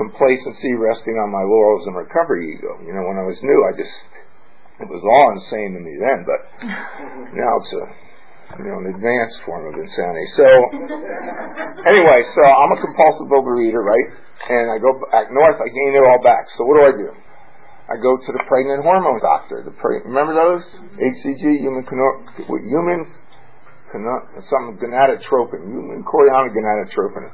complacency 0.00 0.72
resting 0.80 1.20
on 1.20 1.28
my 1.28 1.44
laurels 1.44 1.84
and 1.92 1.92
recovery 1.92 2.56
ego. 2.56 2.80
You 2.80 2.96
know, 2.96 3.04
when 3.04 3.20
I 3.20 3.28
was 3.28 3.36
new, 3.44 3.58
I 3.68 3.76
just, 3.76 3.92
it 4.80 4.88
was 4.88 5.04
all 5.04 5.26
insane 5.36 5.76
to 5.76 5.80
me 5.84 5.92
then, 6.00 6.18
but 6.24 6.40
now 7.36 7.52
it's 7.60 7.72
a, 7.76 7.84
you 8.64 8.72
know, 8.72 8.80
an 8.80 8.96
advanced 8.96 9.44
form 9.44 9.68
of 9.68 9.76
insanity. 9.76 10.28
So, 10.40 10.48
anyway, 11.84 12.20
so 12.32 12.42
I'm 12.48 12.72
a 12.72 12.80
compulsive 12.80 13.28
overeater, 13.28 13.84
right? 13.84 14.08
And 14.48 14.72
I 14.72 14.80
go 14.80 14.96
back 15.12 15.28
north, 15.28 15.60
I 15.60 15.68
gain 15.68 15.92
it 15.92 16.04
all 16.08 16.20
back. 16.24 16.48
So 16.56 16.64
what 16.64 16.80
do 16.80 16.84
I 16.88 16.94
do? 16.96 17.08
I 17.92 18.00
go 18.00 18.16
to 18.16 18.30
the 18.32 18.42
pregnant 18.48 18.80
hormone 18.82 19.20
doctor. 19.20 19.60
The 19.68 19.76
pre- 19.76 20.00
remember 20.08 20.32
those 20.32 20.64
HCG 20.96 21.60
human 21.60 21.84
cano- 21.84 22.24
human 22.48 23.04
cano- 23.92 24.24
something 24.48 24.80
gonadotropin, 24.80 25.60
human 25.68 26.00
chorionic 26.08 26.56
gonadotropin. 26.56 27.28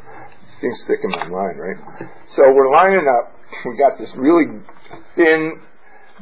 Things 0.61 0.79
stick 0.85 0.99
in 1.07 1.11
my 1.15 1.31
mind, 1.31 1.57
right? 1.63 1.79
So 2.35 2.43
we're 2.51 2.73
lining 2.75 3.07
up. 3.07 3.35
We 3.65 3.79
got 3.79 3.97
this 3.97 4.11
really 4.15 4.61
thin, 5.17 5.57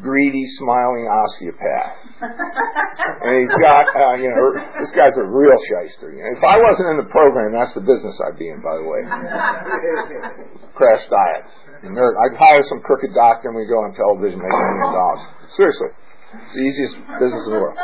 greedy, 0.00 0.44
smiling 0.62 1.10
osteopath, 1.10 2.22
and 2.22 3.32
he's 3.42 3.56
got 3.58 3.82
uh, 3.96 4.14
you 4.14 4.30
know 4.30 4.46
this 4.78 4.94
guy's 4.94 5.16
a 5.18 5.26
real 5.26 5.58
shyster. 5.66 6.14
You 6.14 6.22
know, 6.22 6.38
if 6.38 6.44
I 6.44 6.54
wasn't 6.62 6.86
in 6.94 6.96
the 7.02 7.10
program, 7.10 7.50
that's 7.50 7.74
the 7.74 7.82
business 7.82 8.14
I'd 8.28 8.38
be 8.38 8.46
in. 8.46 8.62
By 8.62 8.78
the 8.78 8.86
way, 8.86 9.00
crash 10.78 11.02
diets. 11.10 11.50
And 11.82 11.92
I'd 11.98 12.36
hire 12.38 12.64
some 12.68 12.80
crooked 12.80 13.12
doctor 13.12 13.48
and 13.48 13.56
we 13.56 13.66
go 13.66 13.84
on 13.84 13.92
television 13.92 14.38
making 14.40 14.54
a 14.54 14.68
million 14.76 14.92
dollars. 14.94 15.22
Seriously. 15.56 15.90
It's 16.36 16.54
the 16.54 16.64
easiest 16.64 16.96
business 17.20 17.42
in 17.48 17.52
the 17.54 17.60
world. 17.60 17.78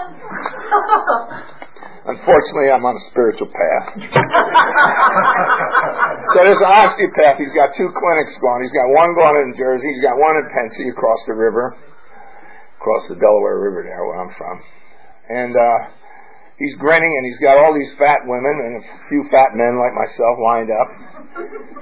Unfortunately, 2.03 2.67
I'm 2.75 2.83
on 2.83 2.99
a 2.99 3.05
spiritual 3.15 3.47
path. 3.47 3.95
so 6.35 6.39
there's 6.43 6.59
an 6.59 6.73
osteopath. 6.83 7.39
He's 7.39 7.55
got 7.55 7.71
two 7.79 7.87
clinics 7.95 8.35
going. 8.43 8.67
He's 8.67 8.75
got 8.75 8.91
one 8.91 9.15
going 9.15 9.37
in 9.47 9.55
Jersey. 9.55 9.87
He's 9.95 10.03
got 10.03 10.19
one 10.19 10.35
in 10.43 10.51
Pensy 10.51 10.91
across 10.91 11.23
the 11.31 11.39
river, 11.39 11.79
across 12.83 13.07
the 13.07 13.15
Delaware 13.15 13.63
River 13.63 13.87
there 13.87 14.03
where 14.03 14.19
I'm 14.19 14.35
from. 14.35 14.57
And 15.31 15.55
uh, 15.55 15.79
he's 16.59 16.77
grinning 16.77 17.09
and 17.09 17.25
he's 17.29 17.41
got 17.41 17.57
all 17.61 17.73
these 17.73 17.93
fat 17.97 18.25
women 18.25 18.53
and 18.53 18.73
a 18.81 18.85
few 19.09 19.23
fat 19.31 19.57
men 19.57 19.79
like 19.81 19.95
myself 19.95 20.35
lined 20.43 20.71
up. 20.73 20.89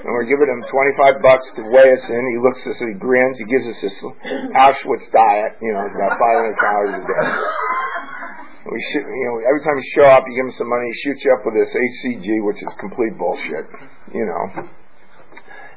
And 0.01 0.11
we're 0.15 0.31
giving 0.31 0.47
him 0.47 0.63
25 0.67 1.23
bucks 1.23 1.47
to 1.59 1.63
weigh 1.69 1.91
us 1.91 2.05
in. 2.07 2.23
He 2.35 2.39
looks 2.39 2.61
at 2.65 2.75
us, 2.75 2.81
he 2.81 2.97
grins, 2.97 3.37
he 3.39 3.47
gives 3.51 3.67
us 3.67 3.79
this 3.83 3.97
Auschwitz 4.55 5.07
diet. 5.11 5.59
You 5.61 5.75
know, 5.75 5.83
it's 5.85 5.99
got 5.99 6.15
500 6.17 6.55
calories 6.57 6.97
a 6.99 7.05
day. 7.05 7.29
We 8.71 8.81
shoot, 8.93 9.03
you 9.03 9.27
know, 9.27 9.37
every 9.43 9.63
time 9.65 9.75
you 9.75 9.89
show 9.97 10.07
up, 10.07 10.23
you 10.29 10.37
give 10.37 10.47
him 10.47 10.57
some 10.61 10.69
money, 10.69 10.87
he 10.93 10.97
shoots 11.03 11.25
you 11.25 11.33
up 11.33 11.43
with 11.49 11.57
this 11.59 11.73
HCG, 11.73 12.45
which 12.45 12.61
is 12.61 12.71
complete 12.79 13.17
bullshit. 13.19 13.67
You 14.15 14.27
know. 14.29 14.69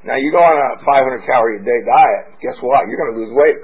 Now 0.04 0.20
you 0.20 0.36
go 0.36 0.44
on 0.44 0.56
a 0.60 0.84
500 0.84 1.24
calorie 1.24 1.60
a 1.60 1.64
day 1.64 1.80
diet. 1.88 2.36
Guess 2.44 2.60
what? 2.60 2.84
You're 2.92 3.00
going 3.00 3.14
to 3.16 3.20
lose 3.24 3.32
weight. 3.32 3.60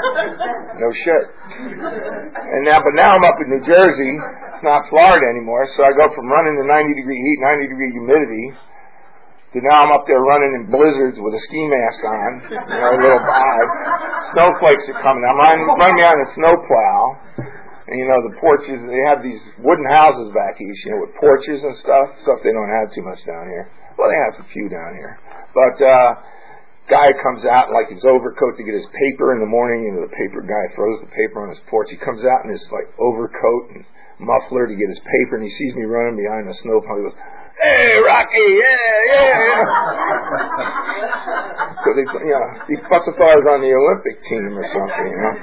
no 0.80 0.88
shit. 1.04 1.24
And 1.52 2.64
now, 2.64 2.80
but 2.80 2.96
now 2.96 3.12
I'm 3.12 3.24
up 3.24 3.36
in 3.44 3.52
New 3.52 3.60
Jersey. 3.68 4.12
It's 4.56 4.64
not 4.64 4.88
Florida 4.88 5.28
anymore. 5.28 5.68
So 5.76 5.84
I 5.84 5.92
go 5.92 6.08
from 6.16 6.24
running 6.32 6.56
in 6.56 6.64
90 6.64 6.72
degree 6.96 7.20
heat, 7.20 7.38
90 7.44 7.68
degree 7.68 7.90
humidity, 7.92 8.46
to 9.52 9.60
now 9.60 9.84
I'm 9.84 9.92
up 9.92 10.08
there 10.08 10.24
running 10.24 10.56
in 10.56 10.72
blizzards 10.72 11.20
with 11.20 11.36
a 11.36 11.42
ski 11.52 11.60
mask 11.68 12.00
on, 12.00 12.30
you 12.48 12.80
know, 12.80 12.92
little 13.04 13.20
eyes. 13.28 13.72
Snowflakes 14.32 14.88
are 14.88 15.00
coming. 15.04 15.20
I'm 15.20 15.36
running, 15.36 15.68
running 15.68 16.00
on 16.00 16.16
a 16.16 16.28
snow 16.32 16.54
plow. 16.64 17.00
And 17.88 17.96
you 17.96 18.04
know, 18.04 18.20
the 18.28 18.36
porches, 18.36 18.84
they 18.84 19.00
have 19.08 19.24
these 19.24 19.40
wooden 19.64 19.88
houses 19.88 20.28
back 20.36 20.60
east, 20.60 20.80
you 20.84 20.92
know, 20.92 21.00
with 21.08 21.16
porches 21.16 21.64
and 21.64 21.72
stuff, 21.80 22.12
stuff 22.20 22.40
they 22.44 22.52
don't 22.52 22.68
have 22.68 22.92
too 22.92 23.00
much 23.00 23.20
down 23.24 23.48
here. 23.48 23.64
Well, 23.96 24.12
they 24.12 24.20
have 24.28 24.44
a 24.44 24.46
few 24.52 24.68
down 24.68 24.92
here. 25.00 25.16
But, 25.54 25.76
uh, 25.82 26.10
guy 26.88 27.12
comes 27.20 27.44
out 27.44 27.68
in 27.68 27.76
like 27.76 27.92
his 27.92 28.00
overcoat 28.08 28.56
to 28.56 28.64
get 28.64 28.72
his 28.72 28.88
paper 28.96 29.36
in 29.36 29.44
the 29.44 29.50
morning, 29.50 29.84
you 29.84 29.92
know, 29.92 30.08
the 30.08 30.16
paper 30.16 30.40
guy 30.40 30.64
throws 30.72 31.04
the 31.04 31.12
paper 31.12 31.44
on 31.44 31.52
his 31.52 31.60
porch. 31.68 31.88
He 31.92 32.00
comes 32.00 32.24
out 32.24 32.48
in 32.48 32.50
his 32.52 32.64
like 32.72 32.88
overcoat 32.96 33.76
and 33.76 33.84
muffler 34.16 34.64
to 34.66 34.74
get 34.74 34.88
his 34.88 34.98
paper 35.04 35.36
and 35.36 35.44
he 35.44 35.52
sees 35.52 35.76
me 35.76 35.84
running 35.84 36.16
behind 36.16 36.48
the 36.48 36.56
snow 36.64 36.80
pile. 36.80 36.96
He 36.96 37.04
goes, 37.04 37.18
Hey, 37.60 37.98
Rocky, 38.00 38.48
yeah, 38.56 38.94
yeah. 39.04 39.52
Because 41.76 41.96
he, 42.00 42.04
you 42.24 42.32
know, 42.32 42.46
he 42.70 42.74
if 42.80 42.86
I 42.88 43.34
was 43.36 43.46
on 43.50 43.60
the 43.60 43.72
Olympic 43.74 44.16
team 44.30 44.54
or 44.56 44.66
something, 44.72 45.08
you 45.12 45.18
know. 45.20 45.34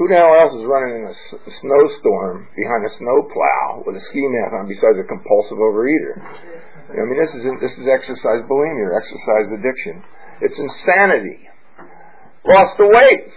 Who 0.00 0.08
the 0.08 0.16
hell 0.16 0.34
else 0.34 0.56
is 0.56 0.64
running 0.66 1.04
in 1.04 1.04
a, 1.06 1.14
s- 1.14 1.36
a 1.46 1.52
snowstorm 1.62 2.48
behind 2.56 2.82
a 2.88 2.92
snowplow 2.98 3.84
with 3.86 4.00
a 4.00 4.04
ski 4.10 4.24
mask 4.32 4.56
on 4.58 4.66
besides 4.66 4.98
a 4.98 5.06
compulsive 5.06 5.60
overeater? 5.60 6.16
I 6.90 7.02
mean, 7.06 7.18
this 7.18 7.32
is 7.38 7.42
this 7.62 7.74
is 7.78 7.86
exercise 7.86 8.42
bulimia 8.50 8.90
exercise 8.96 9.48
addiction. 9.54 10.02
It's 10.42 10.58
insanity. 10.58 11.46
Lost 12.42 12.74
the 12.78 12.90
weight. 12.90 13.30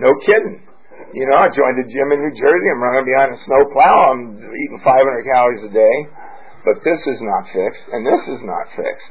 No 0.00 0.08
kidding. 0.24 0.64
You 1.12 1.28
know, 1.28 1.44
I 1.44 1.52
joined 1.52 1.76
a 1.76 1.84
gym 1.84 2.08
in 2.16 2.24
New 2.24 2.32
Jersey. 2.32 2.68
I'm 2.72 2.80
running 2.80 3.04
behind 3.04 3.36
a 3.36 3.38
snowplow. 3.44 3.96
I'm 4.16 4.40
eating 4.40 4.80
500 4.80 5.28
calories 5.28 5.64
a 5.68 5.72
day. 5.72 5.96
But 6.64 6.80
this 6.86 7.00
is 7.10 7.20
not 7.20 7.44
fixed, 7.50 7.84
and 7.90 8.06
this 8.06 8.22
is 8.32 8.40
not 8.46 8.64
fixed. 8.72 9.10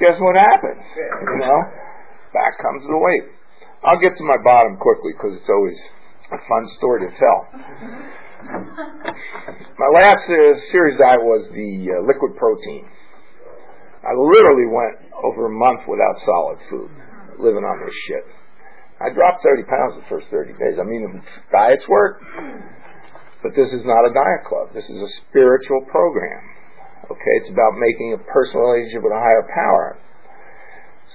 Guess 0.00 0.16
what 0.18 0.34
happens? 0.34 0.82
You 0.96 1.38
know, 1.44 1.58
back 2.32 2.56
comes 2.58 2.82
the 2.88 2.96
weight. 2.98 3.36
I'll 3.84 4.00
get 4.00 4.16
to 4.16 4.24
my 4.24 4.40
bottom 4.42 4.80
quickly 4.80 5.12
because 5.12 5.36
it's 5.36 5.48
always 5.48 5.78
a 6.32 6.40
fun 6.48 6.64
story 6.80 7.06
to 7.06 7.10
tell. 7.14 7.38
My 9.78 9.90
last 9.94 10.22
uh, 10.30 10.54
series 10.70 10.98
diet 10.98 11.22
was 11.22 11.46
the 11.50 11.72
uh, 11.90 12.06
liquid 12.06 12.38
protein. 12.38 12.86
I 14.06 14.14
literally 14.14 14.70
went 14.70 15.10
over 15.18 15.50
a 15.50 15.54
month 15.54 15.82
without 15.90 16.14
solid 16.22 16.58
food, 16.70 16.90
living 17.42 17.66
on 17.66 17.76
this 17.82 17.96
shit. 18.06 18.24
I 19.02 19.12
dropped 19.12 19.42
30 19.42 19.66
pounds 19.66 19.92
the 19.98 20.06
first 20.08 20.30
30 20.30 20.54
days. 20.56 20.78
I 20.78 20.86
mean, 20.86 21.20
diets 21.50 21.84
work, 21.90 22.22
but 23.42 23.52
this 23.52 23.68
is 23.74 23.82
not 23.84 24.08
a 24.08 24.12
diet 24.14 24.42
club. 24.46 24.72
This 24.72 24.86
is 24.86 24.98
a 25.02 25.10
spiritual 25.26 25.82
program. 25.90 26.40
Okay, 27.10 27.34
it's 27.42 27.50
about 27.50 27.76
making 27.76 28.14
a 28.14 28.20
personal 28.30 28.72
relationship 28.72 29.02
with 29.02 29.12
a 29.12 29.20
higher 29.20 29.46
power. 29.52 29.98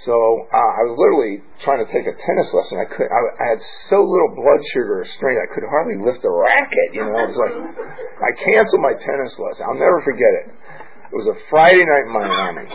So 0.02 0.16
uh, 0.50 0.72
I 0.82 0.82
was 0.90 0.98
literally 0.98 1.46
trying 1.62 1.86
to 1.86 1.90
take 1.94 2.10
a 2.10 2.16
tennis 2.16 2.50
lesson. 2.50 2.82
I 2.82 2.88
could. 2.90 3.06
I, 3.06 3.20
I 3.38 3.46
had 3.54 3.62
so 3.94 4.02
little 4.02 4.34
blood 4.34 4.62
sugar 4.74 5.06
strength, 5.20 5.38
I 5.38 5.50
could 5.54 5.68
hardly 5.70 6.02
lift 6.02 6.26
a 6.26 6.32
racket. 6.32 6.90
You 6.98 7.06
know, 7.06 7.14
I 7.14 7.30
was 7.30 7.38
like 7.38 7.56
I 8.18 8.32
canceled 8.42 8.82
my 8.82 8.98
tennis 8.98 9.34
lesson. 9.38 9.62
I'll 9.70 9.78
never 9.78 10.02
forget 10.02 10.34
it. 10.42 10.46
It 11.12 11.16
was 11.16 11.30
a 11.30 11.38
Friday 11.54 11.86
night 11.86 12.10
in 12.10 12.14
Miami. 12.18 12.68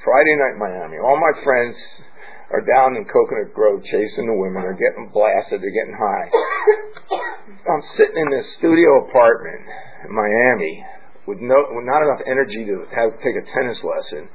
Friday 0.00 0.34
night 0.40 0.56
in 0.56 0.60
Miami. 0.62 0.96
All 1.04 1.20
my 1.20 1.34
friends 1.44 1.76
are 2.50 2.64
down 2.64 2.96
in 2.96 3.04
Coconut 3.04 3.52
Grove 3.52 3.84
chasing 3.84 4.26
the 4.26 4.34
women. 4.34 4.62
They're 4.62 4.78
getting 4.78 5.12
blasted. 5.12 5.60
They're 5.60 5.74
getting 5.74 5.94
high. 5.94 6.26
I'm 7.68 7.84
sitting 8.00 8.18
in 8.18 8.30
this 8.30 8.46
studio 8.58 9.04
apartment 9.04 9.62
in 10.08 10.16
Miami 10.16 10.84
with 11.26 11.38
no, 11.38 11.54
with 11.70 11.86
not 11.86 12.02
enough 12.02 12.22
energy 12.26 12.64
to 12.66 12.88
have 12.90 13.14
take 13.22 13.36
a 13.38 13.44
tennis 13.54 13.78
lesson. 13.84 14.26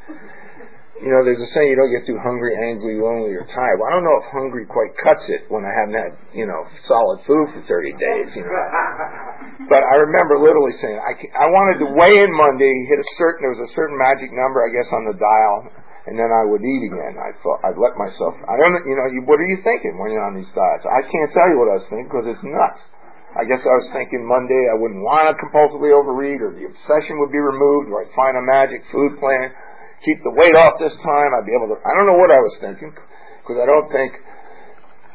You 0.96 1.12
know, 1.12 1.28
there's 1.28 1.44
a 1.44 1.52
saying 1.52 1.68
you 1.68 1.76
don't 1.76 1.92
get 1.92 2.08
too 2.08 2.16
hungry, 2.24 2.56
angry, 2.72 2.96
lonely, 2.96 3.36
or 3.36 3.44
tired. 3.52 3.78
Well, 3.84 3.92
I 3.92 4.00
don't 4.00 4.08
know 4.08 4.16
if 4.24 4.28
hungry 4.32 4.64
quite 4.64 4.96
cuts 4.96 5.28
it 5.28 5.44
when 5.52 5.68
I 5.68 5.72
haven't 5.76 5.98
had, 6.00 6.12
you 6.32 6.48
know, 6.48 6.64
solid 6.88 7.20
food 7.28 7.52
for 7.52 7.62
30 7.68 8.00
days, 8.00 8.28
you 8.40 8.44
know. 8.48 8.56
But 9.72 9.82
I 9.82 9.96
remember 10.04 10.40
literally 10.40 10.76
saying, 10.84 11.00
I, 11.00 11.16
I 11.42 11.48
wanted 11.48 11.84
to 11.84 11.88
weigh 11.96 12.22
in 12.22 12.32
Monday, 12.32 12.70
hit 12.92 13.00
a 13.02 13.08
certain, 13.18 13.40
there 13.44 13.56
was 13.56 13.64
a 13.66 13.72
certain 13.76 13.96
magic 13.98 14.30
number, 14.36 14.62
I 14.62 14.70
guess, 14.72 14.88
on 14.92 15.04
the 15.08 15.16
dial, 15.16 15.58
and 16.06 16.16
then 16.16 16.28
I 16.30 16.44
would 16.48 16.62
eat 16.62 16.84
again. 16.92 17.18
I 17.18 17.34
thought, 17.42 17.64
I'd 17.66 17.80
let 17.80 17.98
myself, 17.98 18.36
I 18.46 18.56
don't 18.62 18.72
know, 18.78 18.84
you 18.86 18.96
know, 18.96 19.08
you, 19.10 19.24
what 19.26 19.42
are 19.42 19.50
you 19.50 19.60
thinking 19.66 19.98
when 19.98 20.14
you're 20.14 20.28
on 20.28 20.38
these 20.38 20.52
diets? 20.54 20.86
I 20.86 21.02
can't 21.02 21.32
tell 21.34 21.48
you 21.50 21.58
what 21.60 21.70
I 21.72 21.76
was 21.82 21.88
thinking 21.92 22.08
because 22.08 22.28
it's 22.30 22.46
nuts. 22.46 22.84
I 23.36 23.44
guess 23.44 23.60
I 23.60 23.76
was 23.84 23.90
thinking 23.92 24.24
Monday 24.24 24.64
I 24.72 24.80
wouldn't 24.80 25.04
want 25.04 25.28
to 25.28 25.36
compulsively 25.36 25.92
overeat 25.92 26.40
or 26.40 26.56
the 26.56 26.72
obsession 26.72 27.20
would 27.20 27.36
be 27.36 27.42
removed 27.44 27.92
or 27.92 28.00
I'd 28.00 28.16
find 28.16 28.40
a 28.40 28.46
magic 28.48 28.80
food 28.96 29.20
plan, 29.20 29.52
keep 30.04 30.20
the 30.26 30.34
weight 30.34 30.56
off 30.58 30.82
this 30.82 30.96
time, 31.00 31.30
I'd 31.38 31.48
be 31.48 31.56
able 31.56 31.72
to, 31.72 31.78
I 31.80 31.92
don't 31.96 32.08
know 32.10 32.20
what 32.20 32.34
I 32.34 32.42
was 32.42 32.56
thinking 32.60 32.92
because 32.92 33.58
I 33.62 33.68
don't 33.70 33.88
think 33.94 34.12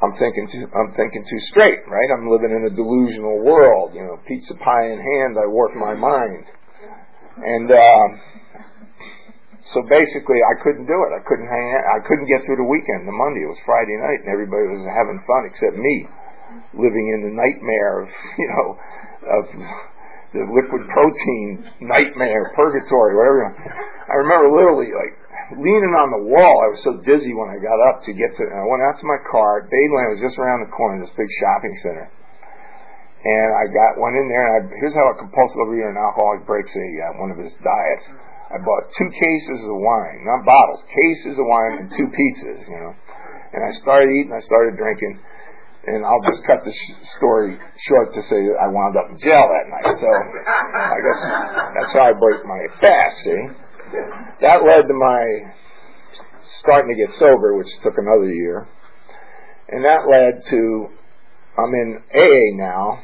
I'm 0.00 0.16
thinking 0.16 0.48
too, 0.48 0.64
I'm 0.72 0.96
thinking 0.96 1.20
too 1.20 1.40
straight, 1.52 1.84
right? 1.84 2.08
I'm 2.16 2.30
living 2.32 2.56
in 2.56 2.64
a 2.64 2.72
delusional 2.72 3.44
world, 3.44 3.92
you 3.92 4.00
know, 4.00 4.16
pizza 4.24 4.56
pie 4.56 4.88
in 4.88 4.96
hand, 4.96 5.36
I 5.36 5.44
work 5.44 5.76
my 5.76 5.92
mind. 5.92 6.44
And, 7.36 7.68
uh, 7.68 8.06
so 9.70 9.86
basically 9.86 10.40
I 10.42 10.54
couldn't 10.66 10.90
do 10.90 10.98
it. 11.06 11.10
I 11.14 11.22
couldn't 11.22 11.46
hang. 11.46 11.66
I 11.94 12.02
couldn't 12.02 12.26
get 12.26 12.42
through 12.42 12.58
the 12.58 12.66
weekend. 12.66 13.06
The 13.06 13.14
Monday, 13.14 13.46
it 13.46 13.50
was 13.54 13.60
Friday 13.62 13.94
night 14.02 14.26
and 14.26 14.30
everybody 14.34 14.66
was 14.66 14.82
having 14.82 15.22
fun 15.22 15.46
except 15.46 15.78
me 15.78 16.10
living 16.74 17.06
in 17.14 17.30
the 17.30 17.34
nightmare 17.34 18.02
of, 18.02 18.08
you 18.40 18.48
know, 18.50 18.66
of 19.30 19.44
the 20.30 20.46
liquid 20.46 20.82
protein 20.94 21.66
nightmare, 21.82 22.54
purgatory, 22.54 23.18
whatever. 23.18 23.50
I 23.50 24.14
remember 24.22 24.54
literally 24.54 24.94
like 24.94 25.14
leaning 25.58 25.94
on 25.98 26.14
the 26.14 26.22
wall. 26.30 26.54
I 26.62 26.70
was 26.70 26.80
so 26.86 26.92
dizzy 27.02 27.34
when 27.34 27.50
I 27.50 27.58
got 27.58 27.78
up 27.90 28.06
to 28.06 28.14
get 28.14 28.30
to. 28.38 28.42
And 28.46 28.58
I 28.62 28.66
went 28.66 28.86
out 28.86 28.94
to 29.02 29.06
my 29.06 29.18
car. 29.26 29.66
Dadeland 29.66 30.14
was 30.14 30.22
just 30.22 30.38
around 30.38 30.62
the 30.62 30.70
corner, 30.70 31.02
this 31.02 31.10
big 31.18 31.26
shopping 31.42 31.74
center, 31.82 32.06
and 32.06 33.48
I 33.58 33.64
got 33.74 33.98
went 33.98 34.14
in 34.14 34.26
there. 34.30 34.44
And 34.46 34.52
I, 34.54 34.58
here's 34.78 34.94
how 34.94 35.10
a 35.10 35.18
compulsive 35.18 35.58
overeater 35.66 35.90
and 35.90 35.98
alcoholic 35.98 36.46
breaks 36.46 36.70
a 36.70 36.86
uh, 37.10 37.18
one 37.18 37.34
of 37.34 37.38
his 37.42 37.50
diets. 37.58 38.06
I 38.50 38.58
bought 38.62 38.90
two 38.98 39.10
cases 39.14 39.60
of 39.66 39.78
wine, 39.78 40.26
not 40.26 40.42
bottles, 40.42 40.82
cases 40.90 41.38
of 41.38 41.46
wine 41.46 41.72
and 41.82 41.88
two 41.94 42.08
pizzas, 42.10 42.66
you 42.66 42.78
know. 42.82 42.94
And 43.54 43.62
I 43.66 43.70
started 43.82 44.10
eating. 44.10 44.34
I 44.34 44.42
started 44.46 44.78
drinking 44.78 45.18
and 45.86 46.04
I'll 46.04 46.24
just 46.28 46.44
cut 46.44 46.60
the 46.64 46.72
sh- 46.72 47.00
story 47.16 47.56
short 47.88 48.12
to 48.12 48.20
say 48.28 48.40
that 48.44 48.58
I 48.60 48.68
wound 48.68 48.96
up 49.00 49.08
in 49.08 49.16
jail 49.16 49.48
that 49.48 49.66
night. 49.72 49.96
So 49.96 50.08
I 50.12 50.98
guess 51.00 51.20
that's 51.72 51.92
how 51.96 52.04
I 52.10 52.14
break 52.16 52.44
my 52.44 52.60
fast. 52.84 53.16
See, 53.24 53.42
that 54.44 54.60
led 54.60 54.84
to 54.84 54.96
my 54.96 55.24
starting 56.60 56.92
to 56.92 56.98
get 57.00 57.16
sober, 57.16 57.56
which 57.56 57.68
took 57.82 57.96
another 57.96 58.28
year. 58.28 58.68
And 59.68 59.84
that 59.84 60.04
led 60.04 60.42
to, 60.50 60.88
I'm 61.56 61.72
in 61.72 62.02
AA 62.12 62.56
now, 62.58 63.00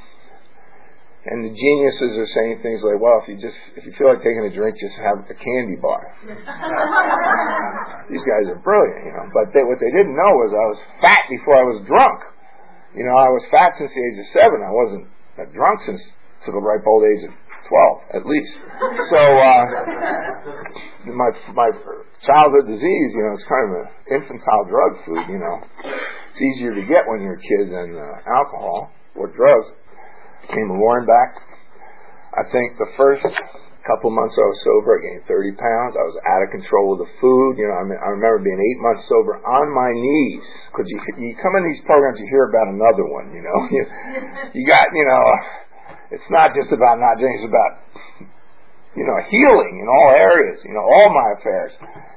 and 1.27 1.43
the 1.43 1.51
geniuses 1.51 2.12
are 2.23 2.31
saying 2.39 2.62
things 2.62 2.83
like, 2.87 3.03
well, 3.03 3.19
if 3.23 3.27
you 3.27 3.35
just, 3.35 3.59
if 3.75 3.83
you 3.83 3.93
feel 3.99 4.15
like 4.15 4.23
taking 4.23 4.47
a 4.47 4.53
drink, 4.55 4.79
just 4.79 4.95
have 5.03 5.27
a 5.27 5.35
candy 5.35 5.75
bar. 5.75 6.15
These 8.11 8.23
guys 8.23 8.47
are 8.47 8.61
brilliant, 8.62 9.11
you 9.11 9.12
know. 9.17 9.27
But 9.35 9.51
they, 9.51 9.67
what 9.67 9.83
they 9.83 9.91
didn't 9.91 10.15
know 10.15 10.33
was 10.39 10.55
I 10.55 10.67
was 10.71 10.79
fat 11.03 11.27
before 11.27 11.59
I 11.59 11.67
was 11.67 11.83
drunk. 11.83 12.36
You 12.97 13.05
know, 13.05 13.13
I 13.13 13.29
was 13.29 13.45
fat 13.53 13.77
since 13.77 13.93
the 13.93 14.03
age 14.09 14.19
of 14.25 14.29
seven. 14.33 14.65
I 14.65 14.73
wasn't 14.73 15.05
drunk 15.53 15.85
since 15.85 16.01
to 16.45 16.53
the 16.53 16.63
ripe 16.65 16.81
old 16.89 17.05
age 17.05 17.29
of 17.29 17.33
12, 17.69 18.17
at 18.17 18.25
least. 18.25 18.53
So, 19.13 19.21
uh, 19.21 19.65
my, 21.13 21.31
my 21.53 21.69
childhood 22.25 22.67
disease, 22.73 23.09
you 23.13 23.23
know, 23.27 23.37
it's 23.37 23.45
kind 23.45 23.65
of 23.69 23.73
an 23.77 23.89
infantile 24.17 24.65
drug 24.65 24.93
food, 25.05 25.25
you 25.29 25.37
know. 25.37 25.57
It's 26.33 26.41
easier 26.41 26.73
to 26.73 26.85
get 26.89 27.05
when 27.05 27.21
you're 27.21 27.37
a 27.37 27.45
kid 27.45 27.69
than 27.69 28.01
uh, 28.01 28.07
alcohol 28.33 28.93
or 29.15 29.29
drugs. 29.29 29.77
Came 30.49 30.73
roaring 30.73 31.07
back. 31.07 31.43
I 32.33 32.49
think 32.53 32.79
the 32.79 32.89
first 32.97 33.27
couple 33.87 34.11
months 34.11 34.35
I 34.35 34.46
was 34.51 34.61
sober, 34.66 34.99
I 34.99 35.01
gained 35.07 35.25
30 35.31 35.55
pounds. 35.55 35.94
I 35.94 36.05
was 36.05 36.18
out 36.27 36.42
of 36.42 36.51
control 36.51 36.92
with 36.92 37.07
the 37.07 37.11
food. 37.22 37.57
You 37.57 37.70
know, 37.70 37.79
I, 37.79 37.85
mean, 37.87 38.01
I 38.03 38.11
remember 38.12 38.42
being 38.42 38.59
eight 38.59 38.81
months 38.83 39.07
sober 39.07 39.38
on 39.38 39.66
my 39.70 39.90
knees. 39.94 40.44
Because 40.75 40.90
you, 40.90 40.99
you 41.22 41.38
come 41.38 41.55
in 41.57 41.64
these 41.70 41.81
programs, 41.87 42.18
you 42.18 42.27
hear 42.27 42.51
about 42.51 42.75
another 42.75 43.07
one, 43.07 43.31
you 43.31 43.42
know. 43.46 43.59
You, 43.77 43.83
you 44.59 44.64
got, 44.64 44.88
you 44.94 45.05
know, 45.05 45.25
it's 46.11 46.29
not 46.31 46.55
just 46.55 46.70
about 46.70 47.03
not 47.03 47.18
drinking, 47.18 47.44
it's 47.44 47.51
about, 47.51 47.72
you 48.94 49.05
know, 49.05 49.18
healing 49.29 49.83
in 49.83 49.87
all 49.90 50.11
areas, 50.14 50.62
you 50.64 50.72
know, 50.72 50.81
all 50.81 51.09
my 51.12 51.29
affairs. 51.37 51.75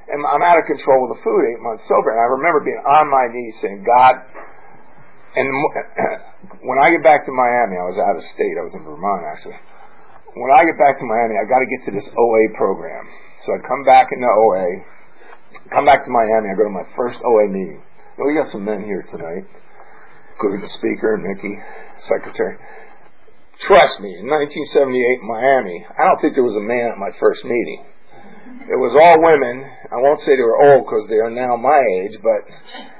And 0.08 0.24
I'm 0.24 0.40
out 0.40 0.56
of 0.56 0.64
control 0.64 1.06
with 1.06 1.18
the 1.18 1.20
food, 1.22 1.42
eight 1.52 1.60
months 1.60 1.84
sober. 1.90 2.14
And 2.14 2.20
I 2.22 2.28
remember 2.38 2.64
being 2.64 2.80
on 2.80 3.06
my 3.10 3.26
knees 3.28 3.54
saying, 3.60 3.82
God, 3.84 4.14
and 5.36 5.46
when 6.66 6.78
I 6.82 6.90
get 6.90 7.02
back 7.06 7.26
to 7.26 7.32
Miami, 7.34 7.78
I 7.78 7.86
was 7.86 7.98
out 7.98 8.16
of 8.18 8.24
state. 8.34 8.54
I 8.58 8.64
was 8.66 8.74
in 8.74 8.82
Vermont 8.82 9.22
actually. 9.22 9.58
When 10.38 10.50
I 10.54 10.62
get 10.62 10.78
back 10.78 10.94
to 10.98 11.06
Miami, 11.06 11.34
I 11.34 11.44
got 11.50 11.58
to 11.58 11.66
get 11.66 11.80
to 11.90 11.92
this 11.98 12.06
OA 12.06 12.42
program. 12.54 13.02
So 13.42 13.50
I 13.50 13.58
come 13.66 13.82
back 13.82 14.14
into 14.14 14.30
OA, 14.30 14.66
come 15.74 15.86
back 15.86 16.06
to 16.06 16.10
Miami. 16.10 16.46
I 16.50 16.54
go 16.54 16.70
to 16.70 16.76
my 16.76 16.86
first 16.94 17.18
OA 17.24 17.50
meeting. 17.50 17.82
Well, 18.14 18.30
we 18.30 18.38
got 18.38 18.52
some 18.52 18.62
men 18.62 18.86
here 18.86 19.02
tonight, 19.10 19.48
including 20.36 20.62
the 20.62 20.72
speaker, 20.78 21.18
Mickey, 21.18 21.58
secretary. 22.06 22.60
Trust 23.66 23.98
me, 24.00 24.22
in 24.22 24.30
1978 24.30 25.20
Miami, 25.26 25.84
I 25.84 26.06
don't 26.06 26.20
think 26.22 26.38
there 26.38 26.46
was 26.46 26.56
a 26.56 26.64
man 26.64 26.94
at 26.94 26.98
my 27.00 27.10
first 27.18 27.44
meeting. 27.44 27.84
It 28.70 28.78
was 28.78 28.94
all 28.94 29.18
women. 29.18 29.66
I 29.90 29.98
won't 29.98 30.22
say 30.22 30.38
they 30.38 30.46
were 30.46 30.62
old 30.62 30.86
because 30.86 31.10
they 31.10 31.18
are 31.18 31.32
now 31.32 31.58
my 31.58 31.82
age, 32.00 32.14
but 32.22 32.40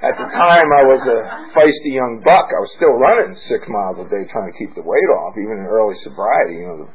at 0.03 0.19
the 0.19 0.29
time 0.35 0.67
I 0.67 0.83
was 0.83 1.03
a 1.07 1.19
feisty 1.55 1.95
young 1.95 2.21
buck. 2.27 2.51
I 2.51 2.59
was 2.59 2.75
still 2.75 2.99
running 2.99 3.39
six 3.47 3.63
miles 3.71 4.03
a 4.03 4.07
day 4.11 4.27
trying 4.35 4.51
to 4.51 4.57
keep 4.59 4.75
the 4.75 4.83
weight 4.83 5.11
off, 5.23 5.39
even 5.39 5.63
in 5.63 5.69
early 5.71 5.95
sobriety. 6.03 6.59
You 6.59 6.67
know, 6.67 6.91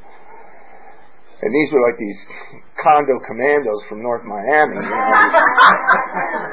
and 1.44 1.52
these 1.52 1.70
were 1.76 1.84
like 1.84 2.00
these 2.00 2.22
condo 2.80 3.20
commandos 3.28 3.84
from 3.92 4.00
North 4.00 4.24
Miami. 4.24 4.80
You 4.80 4.88
know? 4.88 5.04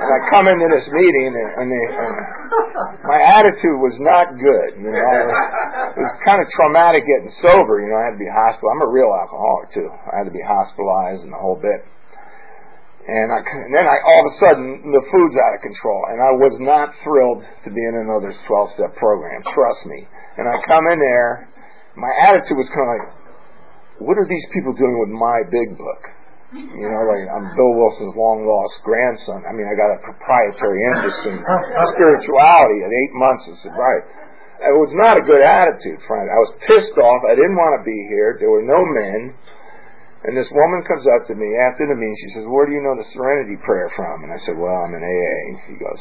and 0.02 0.10
I 0.10 0.18
come 0.26 0.50
into 0.50 0.66
this 0.74 0.86
meeting, 0.90 1.38
and, 1.38 1.50
and, 1.62 1.66
they, 1.70 1.84
and 1.86 2.14
my 3.06 3.20
attitude 3.22 3.78
was 3.78 3.94
not 4.02 4.34
good. 4.34 4.70
You 4.82 4.90
know, 4.90 5.06
it 5.94 6.02
was 6.02 6.14
kind 6.26 6.42
of 6.42 6.50
traumatic 6.58 7.06
getting 7.06 7.30
sober. 7.38 7.78
You 7.78 7.94
know, 7.94 7.98
I 8.02 8.04
had 8.10 8.16
to 8.18 8.22
be 8.22 8.30
hospitalized. 8.30 8.74
I'm 8.74 8.82
a 8.82 8.90
real 8.90 9.12
alcoholic 9.14 9.68
too. 9.70 9.86
I 9.86 10.12
had 10.18 10.26
to 10.26 10.34
be 10.34 10.42
hospitalized 10.42 11.22
and 11.22 11.30
the 11.30 11.38
whole 11.38 11.62
bit. 11.62 11.86
And, 13.02 13.34
I, 13.34 13.42
and 13.42 13.74
then 13.74 13.82
I, 13.82 13.98
all 13.98 14.20
of 14.22 14.26
a 14.30 14.34
sudden, 14.38 14.66
the 14.94 15.02
food's 15.10 15.34
out 15.34 15.58
of 15.58 15.60
control, 15.62 16.00
and 16.14 16.22
I 16.22 16.30
was 16.38 16.54
not 16.62 16.94
thrilled 17.02 17.42
to 17.66 17.70
be 17.74 17.82
in 17.82 17.98
another 17.98 18.30
12-step 18.46 18.94
program. 18.94 19.42
Trust 19.50 19.82
me. 19.90 20.06
And 20.38 20.46
I 20.46 20.54
come 20.70 20.86
in 20.86 21.02
there, 21.02 21.50
my 21.98 22.14
attitude 22.14 22.54
was 22.54 22.70
kind 22.70 22.86
of 22.86 22.90
like, 22.94 23.21
what 24.04 24.18
are 24.18 24.28
these 24.28 24.46
people 24.52 24.72
doing 24.74 24.96
with 25.00 25.12
my 25.14 25.38
big 25.50 25.78
book? 25.78 26.02
You 26.52 26.84
know, 26.84 27.02
like 27.08 27.24
I'm 27.32 27.48
Bill 27.56 27.72
Wilson's 27.80 28.12
long 28.12 28.44
lost 28.44 28.76
grandson. 28.84 29.40
I 29.48 29.56
mean, 29.56 29.64
I 29.64 29.72
got 29.72 29.88
a 29.96 30.04
proprietary 30.04 30.80
interest 30.92 31.20
in 31.24 31.36
spirituality 31.40 32.78
at 32.84 32.92
eight 32.92 33.12
months 33.16 33.44
of 33.48 33.54
sobriety. 33.64 34.04
It 34.62 34.76
was 34.76 34.92
not 34.94 35.16
a 35.16 35.24
good 35.24 35.40
attitude, 35.40 35.98
friend. 36.04 36.28
I 36.28 36.38
was 36.38 36.52
pissed 36.68 36.94
off. 37.00 37.20
I 37.26 37.34
didn't 37.34 37.56
want 37.56 37.80
to 37.80 37.82
be 37.88 37.98
here. 38.12 38.36
There 38.38 38.52
were 38.52 38.62
no 38.62 38.78
men. 38.78 39.34
And 40.22 40.38
this 40.38 40.46
woman 40.54 40.86
comes 40.86 41.02
up 41.18 41.26
to 41.32 41.34
me 41.34 41.50
after 41.66 41.82
the 41.88 41.98
meeting. 41.98 42.14
She 42.28 42.30
says, 42.38 42.44
"Where 42.46 42.68
do 42.68 42.76
you 42.76 42.84
know 42.84 42.94
the 42.94 43.08
Serenity 43.10 43.58
Prayer 43.64 43.90
from?" 43.96 44.22
And 44.22 44.30
I 44.30 44.38
said, 44.46 44.54
"Well, 44.54 44.76
I'm 44.86 44.94
in 44.94 45.02
AA." 45.02 45.36
And 45.50 45.58
she 45.66 45.74
goes, 45.82 45.98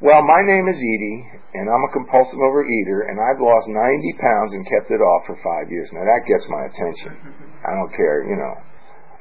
well, 0.00 0.20
my 0.20 0.42
name 0.44 0.68
is 0.68 0.76
Edie, 0.76 1.24
and 1.56 1.72
I'm 1.72 1.88
a 1.88 1.92
compulsive 1.96 2.36
overeater, 2.36 3.08
and 3.08 3.16
I've 3.16 3.40
lost 3.40 3.64
90 3.64 3.80
pounds 4.20 4.52
and 4.52 4.68
kept 4.68 4.92
it 4.92 5.00
off 5.00 5.24
for 5.24 5.36
five 5.40 5.72
years. 5.72 5.88
Now 5.92 6.04
that 6.04 6.28
gets 6.28 6.44
my 6.52 6.68
attention. 6.68 7.16
I 7.64 7.72
don't 7.72 7.92
care, 7.96 8.28
you 8.28 8.36
know. 8.36 8.54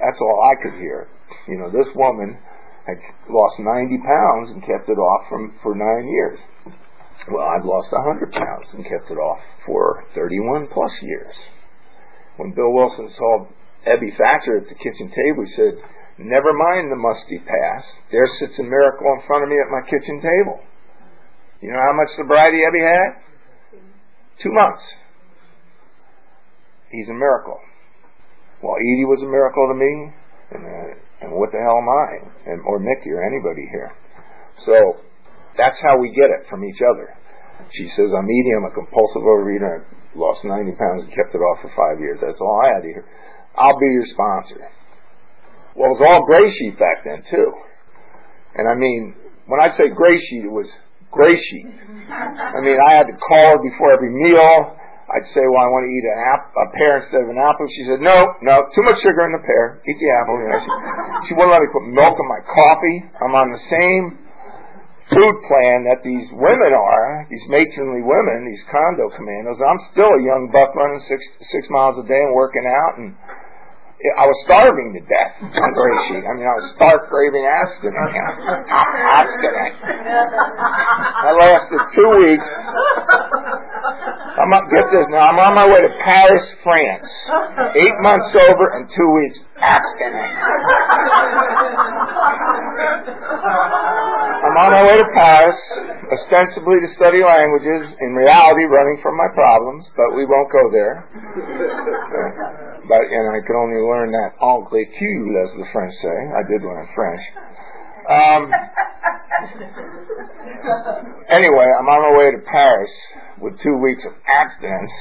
That's 0.04 0.20
all 0.20 0.40
I 0.52 0.56
could 0.60 0.76
hear. 0.76 1.08
You 1.48 1.58
know, 1.64 1.72
this 1.72 1.88
woman 1.96 2.36
had 2.86 3.00
lost 3.32 3.56
90 3.60 3.98
pounds 4.04 4.52
and 4.52 4.60
kept 4.68 4.92
it 4.92 5.00
off 5.00 5.24
from, 5.32 5.56
for 5.64 5.74
nine 5.74 6.12
years. 6.12 6.40
Well, 7.32 7.48
I've 7.48 7.66
lost 7.66 7.90
100 7.92 8.32
pounds 8.36 8.68
and 8.74 8.84
kept 8.84 9.10
it 9.10 9.18
off 9.18 9.40
for 9.66 10.04
31 10.14 10.68
plus 10.68 10.92
years. 11.02 11.34
When 12.38 12.52
Bill 12.52 12.70
Wilson 12.76 13.10
saw 13.16 13.48
Ebby 13.88 14.12
Thatcher 14.20 14.60
at 14.60 14.68
the 14.68 14.76
kitchen 14.76 15.08
table, 15.10 15.48
he 15.48 15.56
said, 15.56 15.74
Never 16.18 16.54
mind 16.56 16.92
the 16.92 16.96
musty 16.96 17.40
past. 17.40 17.88
There 18.12 18.28
sits 18.40 18.56
a 18.60 18.64
miracle 18.64 19.08
in 19.20 19.28
front 19.28 19.44
of 19.44 19.50
me 19.50 19.60
at 19.60 19.68
my 19.68 19.84
kitchen 19.84 20.24
table. 20.24 20.64
You 21.60 21.72
know 21.72 21.84
how 21.84 21.96
much 21.96 22.08
sobriety 22.16 22.64
Ebby 22.64 22.84
had? 22.84 23.10
Two 24.40 24.52
months. 24.52 24.84
He's 26.92 27.10
a 27.10 27.18
miracle. 27.18 27.60
Well, 28.64 28.80
Edie 28.80 29.08
was 29.08 29.20
a 29.20 29.28
miracle 29.28 29.68
to 29.68 29.76
me, 29.76 29.94
and, 30.56 30.64
uh, 30.64 31.28
and 31.28 31.30
what 31.36 31.52
the 31.52 31.60
hell 31.60 31.80
am 31.84 31.90
I? 31.92 32.08
And, 32.48 32.64
or 32.64 32.80
Mickey 32.80 33.12
or 33.12 33.20
anybody 33.20 33.68
here. 33.68 33.92
So 34.64 35.04
that's 35.60 35.76
how 35.84 36.00
we 36.00 36.16
get 36.16 36.32
it 36.32 36.48
from 36.48 36.64
each 36.64 36.80
other. 36.80 37.12
She 37.76 37.92
says, 37.96 38.08
I'm 38.16 38.24
Edie, 38.24 38.56
I'm 38.56 38.72
a 38.72 38.76
compulsive 38.76 39.24
overeater, 39.24 39.84
I 39.84 40.16
lost 40.16 40.48
90 40.48 40.72
pounds 40.80 41.04
and 41.08 41.12
kept 41.12 41.36
it 41.36 41.44
off 41.44 41.60
for 41.60 41.72
five 41.76 42.00
years. 42.00 42.20
That's 42.24 42.40
all 42.40 42.62
I 42.64 42.80
had 42.80 42.82
to 42.84 42.88
hear. 42.88 43.06
I'll 43.58 43.80
be 43.80 43.92
your 43.92 44.08
sponsor. 44.16 44.64
Well, 45.76 45.92
it 45.92 46.00
was 46.00 46.04
all 46.08 46.24
gray 46.24 46.48
sheet 46.56 46.80
back 46.80 47.04
then 47.04 47.24
too. 47.30 47.52
And 48.56 48.72
I 48.72 48.76
mean, 48.80 49.16
when 49.46 49.60
I 49.60 49.76
say 49.76 49.92
gray 49.92 50.16
sheet, 50.18 50.48
it 50.48 50.52
was 50.52 50.68
gray 51.12 51.36
sheet. 51.36 51.68
I 51.68 52.60
mean, 52.64 52.80
I 52.80 52.96
had 52.96 53.12
to 53.12 53.16
call 53.20 53.60
her 53.60 53.62
before 53.62 53.92
every 53.92 54.12
meal. 54.12 54.80
I'd 55.06 55.28
say, 55.38 55.44
well, 55.46 55.62
I 55.62 55.70
want 55.70 55.86
to 55.86 55.92
eat 55.94 56.02
an 56.02 56.18
apple, 56.18 56.50
a 56.50 56.68
pear 56.74 56.94
instead 56.98 57.22
of 57.22 57.30
an 57.30 57.38
apple. 57.38 57.70
She 57.70 57.86
said, 57.86 58.02
no, 58.02 58.34
no, 58.42 58.66
too 58.74 58.84
much 58.90 58.98
sugar 59.06 59.22
in 59.30 59.38
the 59.38 59.44
pear. 59.46 59.78
Eat 59.86 60.00
the 60.02 60.10
apple. 60.18 60.34
You 60.42 60.50
know, 60.50 60.60
she, 60.66 60.72
she 61.30 61.32
wouldn't 61.38 61.54
let 61.54 61.62
me 61.62 61.70
put 61.70 61.86
milk 61.94 62.18
in 62.18 62.26
my 62.26 62.42
coffee. 62.42 62.98
I'm 63.22 63.36
on 63.38 63.54
the 63.54 63.64
same 63.70 64.04
food 65.14 65.36
plan 65.46 65.86
that 65.86 66.02
these 66.02 66.26
women 66.34 66.74
are, 66.74 67.30
these 67.30 67.46
matronly 67.54 68.02
women, 68.02 68.50
these 68.50 68.66
condo 68.74 69.14
commandos. 69.14 69.62
I'm 69.62 69.82
still 69.94 70.10
a 70.10 70.22
young 70.26 70.50
buck 70.50 70.74
running 70.74 70.98
six 71.06 71.22
six 71.54 71.70
miles 71.70 72.02
a 72.02 72.06
day 72.10 72.18
and 72.18 72.34
working 72.34 72.66
out 72.66 72.98
and 72.98 73.14
I 73.96 74.28
was 74.28 74.38
starving 74.44 74.92
to 74.92 75.02
death 75.08 75.40
on 75.40 75.70
Sheet. 76.12 76.22
I 76.28 76.32
mean, 76.36 76.44
I 76.44 76.56
was 76.60 76.68
stark 76.76 77.08
craving 77.08 77.48
abstinent. 77.48 78.12
abstinent. 78.68 79.74
I 79.82 81.32
lasted 81.32 81.82
two 81.96 82.12
weeks. 82.28 82.50
I'm 84.36 84.52
up, 84.52 84.68
get 84.68 84.92
this 84.92 85.08
now. 85.10 85.32
I'm 85.32 85.40
on 85.40 85.56
my 85.56 85.66
way 85.66 85.80
to 85.80 85.92
Paris, 86.04 86.44
France. 86.62 87.08
Eight 87.80 87.98
months 88.04 88.36
sober 88.36 88.68
and 88.78 88.84
two 88.92 89.10
weeks 89.16 89.40
abstinent. 89.66 90.34
I'm 94.46 94.56
on 94.62 94.70
my 94.72 94.84
way 94.86 94.98
to 95.02 95.10
Paris, 95.18 95.58
ostensibly 96.14 96.78
to 96.86 96.90
study 96.94 97.26
languages, 97.26 97.90
in 97.98 98.14
reality 98.14 98.70
running 98.70 99.02
from 99.02 99.18
my 99.18 99.30
problems, 99.34 99.90
but 99.98 100.14
we 100.14 100.26
won't 100.30 100.52
go 100.54 100.70
there. 100.70 101.10
but 102.86 103.02
and 103.10 103.26
I 103.34 103.42
can 103.42 103.56
only 103.58 103.82
learn 103.82 104.14
that 104.14 104.38
anglais 104.38 104.86
cul, 104.94 105.34
as 105.42 105.50
the 105.58 105.66
French 105.74 105.94
say. 106.02 106.18
I 106.38 106.44
did 106.46 106.62
learn 106.62 106.86
French. 106.94 107.24
Um, 108.06 108.54
anyway, 111.30 111.68
I'm 111.74 111.90
on 111.90 112.14
my 112.14 112.18
way 112.18 112.32
to 112.38 112.42
Paris 112.46 112.94
with 113.42 113.60
two 113.62 113.78
weeks 113.82 114.06
of 114.06 114.14
abstinence. 114.30 114.94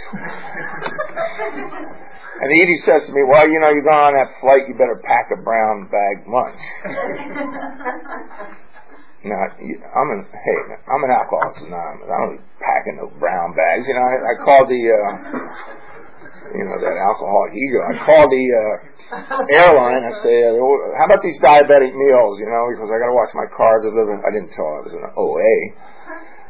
And 2.34 2.50
Edie 2.50 2.82
says 2.82 3.06
to 3.06 3.14
me, 3.14 3.22
Well, 3.22 3.46
you 3.46 3.62
know, 3.62 3.70
you're 3.70 3.86
going 3.86 4.10
on 4.10 4.18
that 4.18 4.34
flight, 4.42 4.66
you 4.66 4.74
better 4.74 4.98
pack 5.06 5.30
a 5.30 5.38
brown 5.38 5.86
bag 5.86 6.26
lunch. 6.26 6.58
now, 9.30 9.54
I'm 9.54 10.10
an, 10.18 10.26
hey, 10.26 10.58
I'm 10.90 11.02
an 11.06 11.14
alcoholics 11.14 11.62
anonymous. 11.62 12.10
I 12.10 12.18
don't 12.18 12.34
be 12.38 12.42
packing 12.58 12.98
no 12.98 13.06
brown 13.22 13.54
bags. 13.54 13.86
You 13.86 13.94
know, 13.94 14.02
I, 14.02 14.18
I 14.18 14.34
called 14.42 14.66
the, 14.66 14.82
uh, 14.82 15.14
you 16.58 16.64
know, 16.66 16.74
that 16.82 16.98
alcoholic 16.98 17.54
ego. 17.54 17.86
I 17.86 17.94
called 18.02 18.34
the, 18.34 18.46
uh, 18.50 18.82
airline. 19.50 20.02
I 20.02 20.14
say, 20.24 20.36
uh, 20.48 20.56
how 20.98 21.06
about 21.06 21.22
these 21.22 21.38
diabetic 21.38 21.92
meals? 21.92 22.40
You 22.40 22.48
know, 22.50 22.64
because 22.72 22.90
I 22.90 22.96
got 22.98 23.12
to 23.12 23.16
watch 23.16 23.30
my 23.36 23.46
car 23.54 23.84
deliver. 23.84 24.16
I 24.18 24.30
didn't 24.32 24.50
tell 24.56 24.64
her 24.64 24.80
I 24.80 24.82
was 24.88 24.96
an 24.96 25.04
OA. 25.14 25.52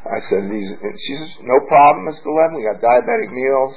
I 0.04 0.20
said, 0.28 0.52
these, 0.52 0.68
and 0.68 0.94
she 1.00 1.12
says, 1.16 1.48
no 1.48 1.64
problem, 1.64 2.04
Mr. 2.04 2.28
Levin, 2.28 2.60
we 2.60 2.68
got 2.68 2.76
diabetic 2.76 3.32
meals, 3.32 3.72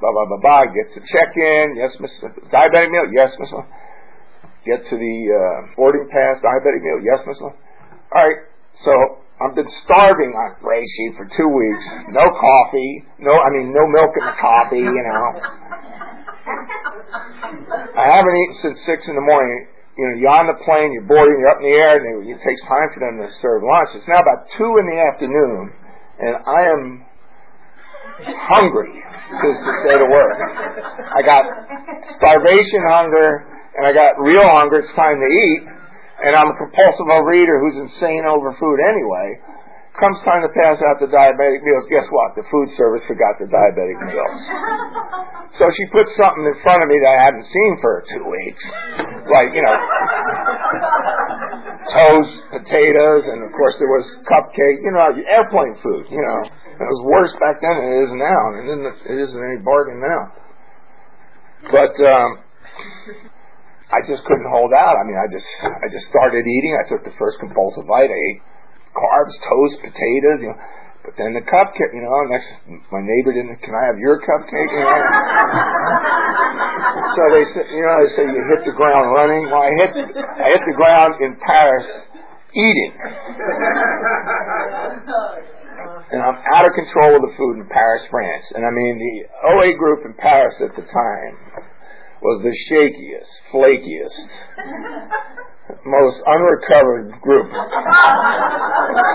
blah, 0.00 0.12
blah, 0.12 0.26
blah, 0.26 0.40
blah. 0.40 0.62
Get 0.70 0.94
to 0.94 1.00
check-in, 1.04 1.76
yes, 1.76 1.92
Mr. 2.00 2.32
Diabetic 2.50 2.90
meal, 2.90 3.06
yes, 3.12 3.32
Mr. 3.38 3.66
Get 4.64 4.80
to 4.88 4.96
the 4.96 5.16
uh, 5.28 5.58
boarding 5.76 6.08
pass, 6.08 6.40
diabetic 6.40 6.80
meal, 6.80 7.00
yes, 7.04 7.20
Mr. 7.28 7.52
All 7.52 8.22
right, 8.22 8.40
so 8.84 8.92
I've 9.42 9.54
been 9.54 9.68
starving 9.84 10.32
on 10.32 10.56
gray 10.62 10.82
sheet 10.82 11.18
for 11.18 11.26
two 11.36 11.50
weeks. 11.50 11.84
No 12.10 12.24
coffee, 12.34 13.04
no, 13.18 13.32
I 13.32 13.50
mean, 13.50 13.74
no 13.74 13.84
milk 13.90 14.12
in 14.16 14.24
the 14.24 14.36
coffee, 14.40 14.84
you 14.84 15.04
know. 15.04 15.26
I 17.94 18.06
haven't 18.10 18.36
eaten 18.36 18.56
since 18.62 18.78
six 18.86 19.06
in 19.06 19.14
the 19.14 19.22
morning 19.22 19.68
you 19.94 20.02
know, 20.02 20.14
you're 20.18 20.34
on 20.34 20.50
the 20.50 20.58
plane, 20.66 20.90
you're 20.90 21.06
boarding, 21.06 21.38
you're 21.38 21.54
up 21.54 21.62
in 21.62 21.70
the 21.70 21.76
air, 21.78 21.94
and 21.94 22.26
it 22.26 22.40
takes 22.42 22.62
time 22.66 22.90
for 22.90 22.98
them 22.98 23.22
to 23.22 23.30
serve 23.38 23.62
lunch. 23.62 23.94
It's 23.94 24.10
now 24.10 24.18
about 24.18 24.50
two 24.58 24.70
in 24.82 24.90
the 24.90 24.98
afternoon, 24.98 25.70
and 26.18 26.34
I 26.42 26.60
am 26.66 26.82
hungry 28.22 28.94
to, 28.94 29.48
to 29.50 29.72
say 29.86 29.94
the 29.98 30.06
word. 30.06 30.36
I 31.14 31.22
got 31.26 31.42
starvation 32.18 32.82
hunger, 32.86 33.46
and 33.78 33.86
I 33.86 33.92
got 33.92 34.20
real 34.22 34.46
hunger. 34.46 34.78
It's 34.84 34.94
time 34.94 35.18
to 35.18 35.28
eat, 35.28 35.62
and 36.26 36.32
I'm 36.36 36.54
a 36.54 36.56
compulsive 36.56 37.08
overeater 37.10 37.58
who's 37.58 37.90
insane 37.90 38.24
over 38.28 38.54
food 38.54 38.78
anyway. 38.86 39.40
Comes 39.94 40.18
time 40.26 40.42
to 40.42 40.50
pass 40.50 40.74
out 40.90 40.98
the 40.98 41.06
diabetic 41.06 41.62
meals. 41.62 41.86
Guess 41.86 42.10
what? 42.10 42.34
The 42.34 42.42
food 42.50 42.66
service 42.74 43.06
forgot 43.06 43.38
the 43.38 43.46
diabetic 43.46 43.94
meals. 44.02 44.42
So 45.54 45.70
she 45.70 45.86
put 45.94 46.10
something 46.18 46.42
in 46.50 46.56
front 46.66 46.82
of 46.82 46.90
me 46.90 46.98
that 46.98 47.12
I 47.14 47.18
hadn't 47.30 47.46
seen 47.46 47.72
for 47.78 48.02
two 48.10 48.26
weeks. 48.26 48.64
Like, 49.30 49.54
you 49.54 49.62
know, 49.62 49.76
toast, 51.92 52.34
potatoes, 52.50 53.24
and 53.28 53.44
of 53.44 53.50
course 53.52 53.76
there 53.78 53.90
was 53.90 54.04
cupcake, 54.28 54.78
you 54.84 54.92
know, 54.92 55.12
airplane 55.28 55.74
food, 55.82 56.08
you 56.08 56.22
know. 56.22 56.40
It 56.74 56.88
was 56.90 57.02
worse 57.06 57.32
back 57.38 57.62
then 57.62 57.74
than 57.76 57.88
it 57.92 58.00
is 58.08 58.12
now, 58.18 58.40
and 58.58 58.64
it 59.14 59.18
isn't 59.18 59.42
any 59.42 59.62
bargain 59.62 60.02
now. 60.02 60.22
But, 61.70 61.94
um, 62.02 62.44
I 63.94 64.02
just 64.10 64.26
couldn't 64.26 64.50
hold 64.50 64.74
out. 64.74 64.98
I 64.98 65.06
mean, 65.06 65.14
I 65.14 65.30
just, 65.30 65.46
I 65.62 65.86
just 65.86 66.10
started 66.10 66.42
eating. 66.42 66.74
I 66.74 66.84
took 66.90 67.06
the 67.06 67.14
first 67.14 67.38
compulsive 67.38 67.86
bite. 67.86 68.10
I 68.10 68.18
ate 68.18 68.40
carbs, 68.90 69.34
toast, 69.46 69.76
potatoes, 69.86 70.38
you 70.42 70.50
know. 70.50 70.58
But 71.04 71.20
then 71.20 71.36
the 71.36 71.44
cupcake, 71.44 71.92
you 71.92 72.00
know, 72.00 72.16
next 72.32 72.48
my 72.88 73.04
neighbor 73.04 73.36
didn't. 73.36 73.60
Can 73.60 73.76
I 73.76 73.84
have 73.92 74.00
your 74.00 74.24
cupcake? 74.24 74.70
You 74.72 74.84
know. 74.88 75.00
so 77.12 77.22
they 77.28 77.44
said, 77.52 77.68
you 77.68 77.84
know, 77.84 77.96
they 78.00 78.10
say 78.16 78.24
you 78.24 78.40
hit 78.48 78.64
the 78.64 78.72
ground 78.72 79.12
running. 79.12 79.44
Well, 79.52 79.60
I 79.60 79.72
hit, 79.84 79.92
I 79.92 80.48
hit 80.56 80.64
the 80.64 80.72
ground 80.80 81.20
in 81.20 81.36
Paris 81.44 81.84
eating, 82.56 82.92
and 86.08 86.24
I'm 86.24 86.40
out 86.56 86.64
of 86.64 86.72
control 86.72 87.20
of 87.20 87.22
the 87.28 87.36
food 87.36 87.60
in 87.60 87.68
Paris, 87.68 88.08
France. 88.08 88.44
And 88.56 88.64
I 88.64 88.70
mean, 88.72 88.96
the 88.96 89.28
OA 89.52 89.76
group 89.76 90.08
in 90.08 90.14
Paris 90.16 90.56
at 90.64 90.72
the 90.72 90.88
time 90.88 91.36
was 92.22 92.40
the 92.40 92.56
shakiest, 92.72 93.28
flakiest, 93.52 94.24
most 95.64 96.20
unrecovered 96.28 97.08
group 97.24 97.48
of 97.48 97.66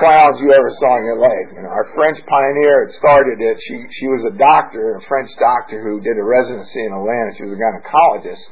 clowns 0.01 0.41
you 0.41 0.49
ever 0.49 0.71
saw 0.81 0.97
in 0.97 1.05
your 1.05 1.21
life. 1.21 1.47
You 1.53 1.61
know, 1.61 1.69
our 1.69 1.85
French 1.93 2.17
pioneer 2.25 2.89
had 2.89 2.91
started 2.97 3.37
it. 3.37 3.55
She 3.69 3.75
she 4.01 4.07
was 4.09 4.33
a 4.33 4.35
doctor, 4.37 4.97
a 4.97 5.01
French 5.05 5.29
doctor 5.37 5.77
who 5.85 6.01
did 6.01 6.17
a 6.17 6.25
residency 6.25 6.89
in 6.89 6.91
Atlanta. 6.93 7.37
She 7.37 7.45
was 7.45 7.53
a 7.53 7.61
gynecologist. 7.61 8.45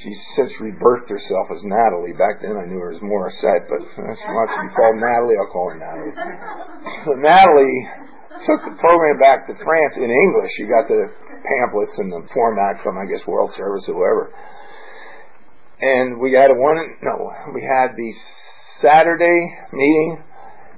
She's 0.00 0.20
since 0.34 0.52
rebirthed 0.58 1.12
herself 1.12 1.52
as 1.52 1.60
Natalie. 1.62 2.16
Back 2.16 2.40
then 2.40 2.56
I 2.56 2.64
knew 2.66 2.80
her 2.80 2.96
as 2.96 3.00
Morissette, 3.04 3.68
but 3.68 3.84
uh, 3.84 4.14
she 4.16 4.28
wants 4.32 4.52
to 4.56 4.60
be 4.64 4.72
called 4.74 4.96
Natalie, 4.98 5.38
I'll 5.38 5.52
call 5.52 5.70
her 5.70 5.78
Natalie. 5.78 6.16
So 7.04 7.10
Natalie 7.20 7.80
took 8.48 8.60
the 8.64 8.74
program 8.80 9.20
back 9.22 9.46
to 9.46 9.54
France 9.60 9.94
in 10.00 10.10
English. 10.10 10.50
She 10.56 10.66
got 10.66 10.90
the 10.90 11.14
pamphlets 11.46 11.94
and 12.00 12.10
the 12.10 12.26
format 12.32 12.82
from 12.82 12.98
I 12.98 13.06
guess 13.06 13.22
World 13.28 13.52
Service 13.54 13.84
or 13.86 13.94
whoever 13.94 14.32
and 15.84 16.18
we 16.18 16.32
had 16.32 16.50
a 16.50 16.56
one 16.56 16.80
no 17.02 17.32
we 17.52 17.60
had 17.60 17.92
the 17.96 18.10
Saturday 18.80 19.52
meeting 19.72 20.18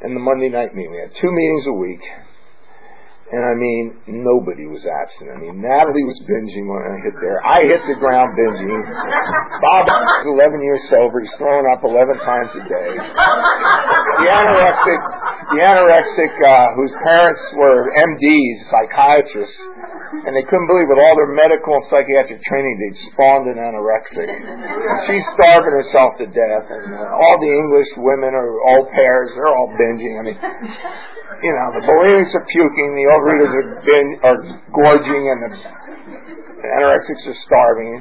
and 0.03 0.14
the 0.14 0.21
Monday 0.21 0.49
night 0.49 0.75
meeting. 0.75 0.92
We 0.92 0.99
had 0.99 1.11
two 1.21 1.31
meetings 1.33 1.64
a 1.69 1.73
week. 1.73 2.01
And 3.27 3.43
I 3.43 3.55
mean, 3.59 4.23
nobody 4.23 4.71
was 4.71 4.87
absent. 4.87 5.35
I 5.35 5.39
mean, 5.43 5.59
Natalie 5.59 6.07
was 6.07 6.15
binging 6.31 6.71
when 6.71 6.79
I 6.79 6.95
hit 7.03 7.17
there. 7.19 7.43
I 7.43 7.59
hit 7.67 7.83
the 7.91 7.99
ground 7.99 8.31
binging. 8.39 8.83
Bob 9.67 9.91
is 9.91 10.31
11 10.31 10.62
years 10.62 10.79
sober. 10.95 11.19
He's 11.19 11.35
throwing 11.35 11.67
up 11.67 11.83
11 11.83 12.23
times 12.23 12.55
a 12.55 12.62
day. 12.71 12.91
The 12.95 14.31
anorexic, 14.31 15.01
the 15.59 15.59
anorexic, 15.59 16.33
uh, 16.39 16.79
whose 16.79 16.95
parents 17.03 17.43
were 17.59 17.91
MDs, 17.99 18.57
psychiatrists, 18.71 19.59
and 20.23 20.31
they 20.31 20.47
couldn't 20.47 20.71
believe 20.71 20.87
with 20.87 21.03
all 21.03 21.15
their 21.19 21.35
medical 21.35 21.83
and 21.83 21.87
psychiatric 21.91 22.39
training 22.47 22.75
they'd 22.79 22.99
spawned 23.11 23.51
an 23.51 23.59
anorexic. 23.59 24.23
And 24.23 24.62
she's 25.11 25.27
starving 25.35 25.75
herself 25.75 26.15
to 26.23 26.31
death, 26.31 26.67
and 26.71 26.95
uh, 26.95 27.11
all 27.11 27.37
the 27.43 27.51
English 27.51 27.91
women 27.99 28.39
are 28.39 28.55
au 28.55 28.87
pairs, 28.95 29.35
they're 29.35 29.51
all 29.51 29.75
binging. 29.75 30.15
I 30.15 30.23
mean, 30.23 30.39
you 31.42 31.53
know, 31.53 31.68
the 31.77 31.83
bulimics 31.85 32.33
are 32.33 32.46
puking, 32.49 32.88
the 32.96 33.07
overeaters 33.12 33.53
are, 33.53 33.68
bin, 33.85 34.07
are 34.25 34.38
gorging, 34.72 35.22
and 35.33 35.38
the 35.44 35.51
anorexics 36.64 37.25
are 37.29 37.38
starving. 37.44 38.01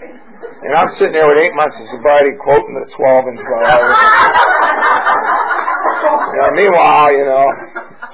And 0.66 0.72
I'm 0.76 0.90
sitting 0.98 1.14
there 1.14 1.28
with 1.28 1.40
eight 1.40 1.56
months 1.56 1.76
of 1.80 1.88
sobriety 1.96 2.38
quoting 2.42 2.76
the 2.76 2.88
12 2.96 3.28
and 3.28 3.38
12. 3.40 3.48
you 6.32 6.40
know, 6.40 6.50
meanwhile, 6.56 7.10
you 7.12 7.26
know, 7.26 7.46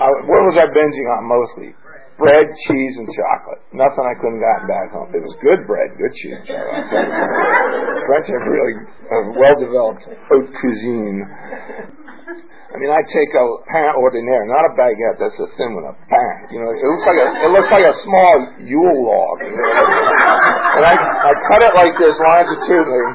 I, 0.02 0.08
what 0.26 0.42
was 0.50 0.58
I 0.58 0.68
binging 0.74 1.08
on 1.18 1.28
mostly? 1.30 1.76
bread, 2.22 2.46
cheese, 2.70 2.96
and 3.02 3.10
chocolate. 3.10 3.62
Nothing 3.74 4.06
I 4.06 4.14
couldn't 4.22 4.38
gotten 4.38 4.70
back 4.70 4.94
home. 4.94 5.10
It 5.10 5.26
was 5.26 5.34
good 5.42 5.66
bread, 5.66 5.90
good 5.98 6.14
cheese. 6.14 6.38
French 6.46 8.28
have 8.30 8.46
really 8.46 8.78
a 8.78 9.20
well-developed 9.34 10.06
haute 10.30 10.52
cuisine. 10.62 11.26
I 12.72 12.80
mean, 12.80 12.88
I 12.88 13.04
take 13.12 13.32
a 13.36 13.46
pain 13.68 13.92
ordinaire, 14.00 14.48
not 14.48 14.64
a 14.64 14.72
baguette. 14.80 15.20
That's 15.20 15.36
a 15.44 15.48
thin 15.60 15.76
one, 15.76 15.92
a 15.92 15.96
pain. 16.08 16.56
You 16.56 16.64
know, 16.64 16.72
it 16.72 16.80
looks 16.80 17.04
like 17.04 17.20
a 17.20 17.28
it 17.44 17.52
looks 17.52 17.68
like 17.68 17.84
a 17.84 17.96
small 18.08 18.36
Yule 18.64 19.00
log. 19.12 19.38
You 19.44 19.52
know? 19.52 20.80
And 20.80 20.84
I 20.88 20.96
I 20.96 21.32
cut 21.52 21.62
it 21.68 21.74
like 21.76 22.00
this 22.00 22.16
longitudinally, 22.16 23.08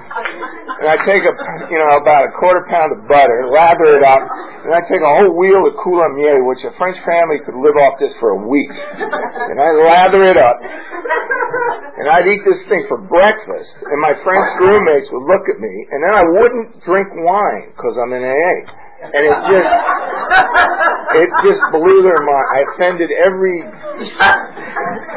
and 0.85 0.87
I 0.93 0.97
take 1.09 1.25
a 1.25 1.33
you 1.73 1.79
know 1.81 1.89
about 1.97 2.29
a 2.29 2.37
quarter 2.37 2.69
pound 2.69 3.01
of 3.01 3.09
butter, 3.09 3.49
lather 3.49 3.97
it 3.97 4.05
up, 4.05 4.21
and 4.69 4.77
I 4.77 4.85
take 4.93 5.01
a 5.01 5.09
whole 5.09 5.33
wheel 5.41 5.65
of 5.65 5.73
coulommiers, 5.81 6.45
which 6.45 6.61
a 6.69 6.77
French 6.77 7.01
family 7.09 7.41
could 7.49 7.57
live 7.57 7.81
off 7.81 7.97
this 7.97 8.13
for 8.21 8.37
a 8.37 8.41
week, 8.45 8.73
and 8.77 9.57
I 9.57 9.73
lather 9.89 10.21
it 10.21 10.37
up, 10.37 10.61
and 11.97 12.13
I'd 12.13 12.29
eat 12.29 12.45
this 12.45 12.61
thing 12.69 12.85
for 12.93 13.01
breakfast, 13.09 13.73
and 13.89 13.99
my 14.05 14.13
French 14.21 14.49
roommates 14.61 15.09
would 15.17 15.25
look 15.25 15.49
at 15.49 15.57
me, 15.65 15.73
and 15.97 15.99
then 16.05 16.13
I 16.13 16.25
wouldn't 16.29 16.85
drink 16.85 17.09
wine 17.25 17.73
because 17.73 17.97
I'm 17.97 18.13
in 18.13 18.21
AA 18.21 18.85
and 19.15 19.23
it 19.23 19.37
just 19.47 19.71
it 21.17 21.31
just 21.47 21.63
blew 21.71 21.99
their 22.03 22.23
mind. 22.23 22.47
I 22.51 22.59
offended 22.73 23.11
every 23.15 23.57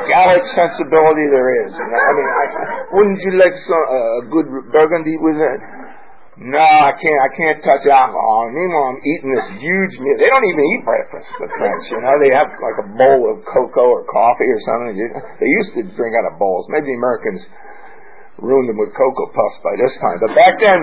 Gallic 0.07 0.45
sensibility 0.55 1.25
there 1.29 1.49
is. 1.65 1.71
And 1.73 1.89
I 1.89 2.11
mean, 2.15 2.29
I, 2.29 2.45
wouldn't 2.93 3.19
you 3.21 3.33
like 3.41 3.55
some 3.65 3.85
uh, 3.89 4.21
a 4.21 4.23
good 4.29 4.47
Burgundy 4.71 5.17
with 5.19 5.37
it? 5.37 5.59
No, 6.39 6.55
I 6.55 6.95
can't. 6.95 7.19
I 7.19 7.29
can't 7.35 7.59
touch 7.59 7.83
alcohol. 7.83 8.47
Meanwhile, 8.55 8.95
I'm 8.95 9.01
eating 9.03 9.27
this 9.35 9.49
huge 9.59 9.93
meal. 9.99 10.17
They 10.23 10.31
don't 10.31 10.47
even 10.47 10.63
eat 10.71 10.83
breakfast. 10.87 11.27
The 11.35 11.51
French, 11.59 11.83
you 11.91 11.99
know, 11.99 12.15
they 12.23 12.31
have 12.31 12.47
like 12.63 12.79
a 12.79 12.87
bowl 12.95 13.27
of 13.27 13.43
cocoa 13.43 13.99
or 13.99 14.07
coffee 14.07 14.47
or 14.47 14.61
something. 14.63 14.95
They 14.95 15.51
used 15.51 15.71
to 15.75 15.81
drink 15.99 16.15
out 16.15 16.31
of 16.31 16.39
bowls. 16.39 16.63
Maybe 16.71 16.95
Americans 16.95 17.43
ruined 18.39 18.71
them 18.71 18.79
with 18.79 18.91
cocoa 18.95 19.29
puffs 19.31 19.59
by 19.61 19.75
this 19.75 19.93
time. 19.99 20.17
But 20.23 20.31
back 20.35 20.55
then, 20.59 20.81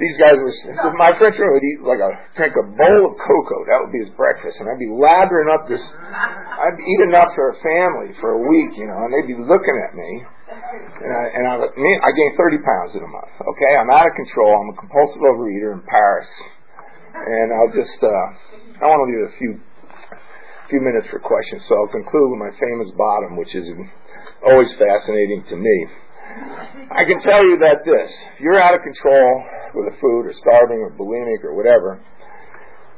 these 0.00 0.16
guys 0.16 0.36
were. 0.36 0.52
My 0.96 1.12
French 1.16 1.36
friend 1.36 1.52
would 1.52 1.66
eat 1.66 1.80
like 1.84 2.02
a 2.02 2.10
drink 2.34 2.54
a 2.56 2.64
bowl 2.64 3.00
of 3.08 3.14
cocoa. 3.18 3.60
That 3.68 3.78
would 3.84 3.92
be 3.92 4.02
his 4.02 4.12
breakfast, 4.16 4.58
and 4.60 4.66
I'd 4.66 4.80
be 4.80 4.90
lathering 4.90 5.50
up 5.52 5.68
this. 5.68 5.80
I'd 5.80 6.78
eat 6.78 7.00
enough 7.10 7.32
for 7.36 7.52
a 7.52 7.56
family 7.60 8.16
for 8.20 8.36
a 8.36 8.40
week, 8.42 8.76
you 8.76 8.88
know, 8.88 8.98
and 9.06 9.10
they'd 9.12 9.30
be 9.30 9.38
looking 9.38 9.76
at 9.88 9.92
me. 9.94 10.10
And 10.48 11.12
I, 11.12 11.24
and 11.34 11.44
I, 11.46 11.54
me, 11.76 11.90
I 12.02 12.10
gained 12.10 12.34
30 12.34 12.58
pounds 12.64 12.90
in 12.96 13.02
a 13.04 13.10
month. 13.10 13.32
Okay, 13.36 13.72
I'm 13.78 13.90
out 13.92 14.08
of 14.08 14.14
control. 14.16 14.50
I'm 14.58 14.70
a 14.74 14.78
compulsive 14.80 15.22
overeater 15.22 15.76
in 15.76 15.82
Paris, 15.86 16.30
and 17.14 17.48
I'll 17.52 17.72
just. 17.74 17.98
Uh, 18.00 18.28
I 18.78 18.86
want 18.86 19.02
to 19.02 19.08
leave 19.10 19.24
a 19.26 19.34
few 19.38 19.50
few 20.70 20.80
minutes 20.84 21.08
for 21.10 21.18
questions, 21.18 21.64
so 21.68 21.72
I'll 21.74 21.92
conclude 21.92 22.28
with 22.36 22.40
my 22.44 22.52
famous 22.60 22.92
bottom, 22.92 23.40
which 23.40 23.54
is 23.56 23.66
always 24.44 24.68
fascinating 24.76 25.44
to 25.48 25.56
me. 25.56 25.76
I 26.90 27.04
can 27.04 27.20
tell 27.20 27.42
you 27.44 27.58
that 27.60 27.84
this, 27.84 28.10
if 28.34 28.40
you're 28.40 28.60
out 28.60 28.74
of 28.74 28.80
control 28.82 29.44
with 29.74 29.92
the 29.92 29.96
food 30.00 30.26
or 30.26 30.34
starving 30.40 30.80
or 30.80 30.90
bulimic 30.90 31.44
or 31.44 31.54
whatever, 31.54 32.00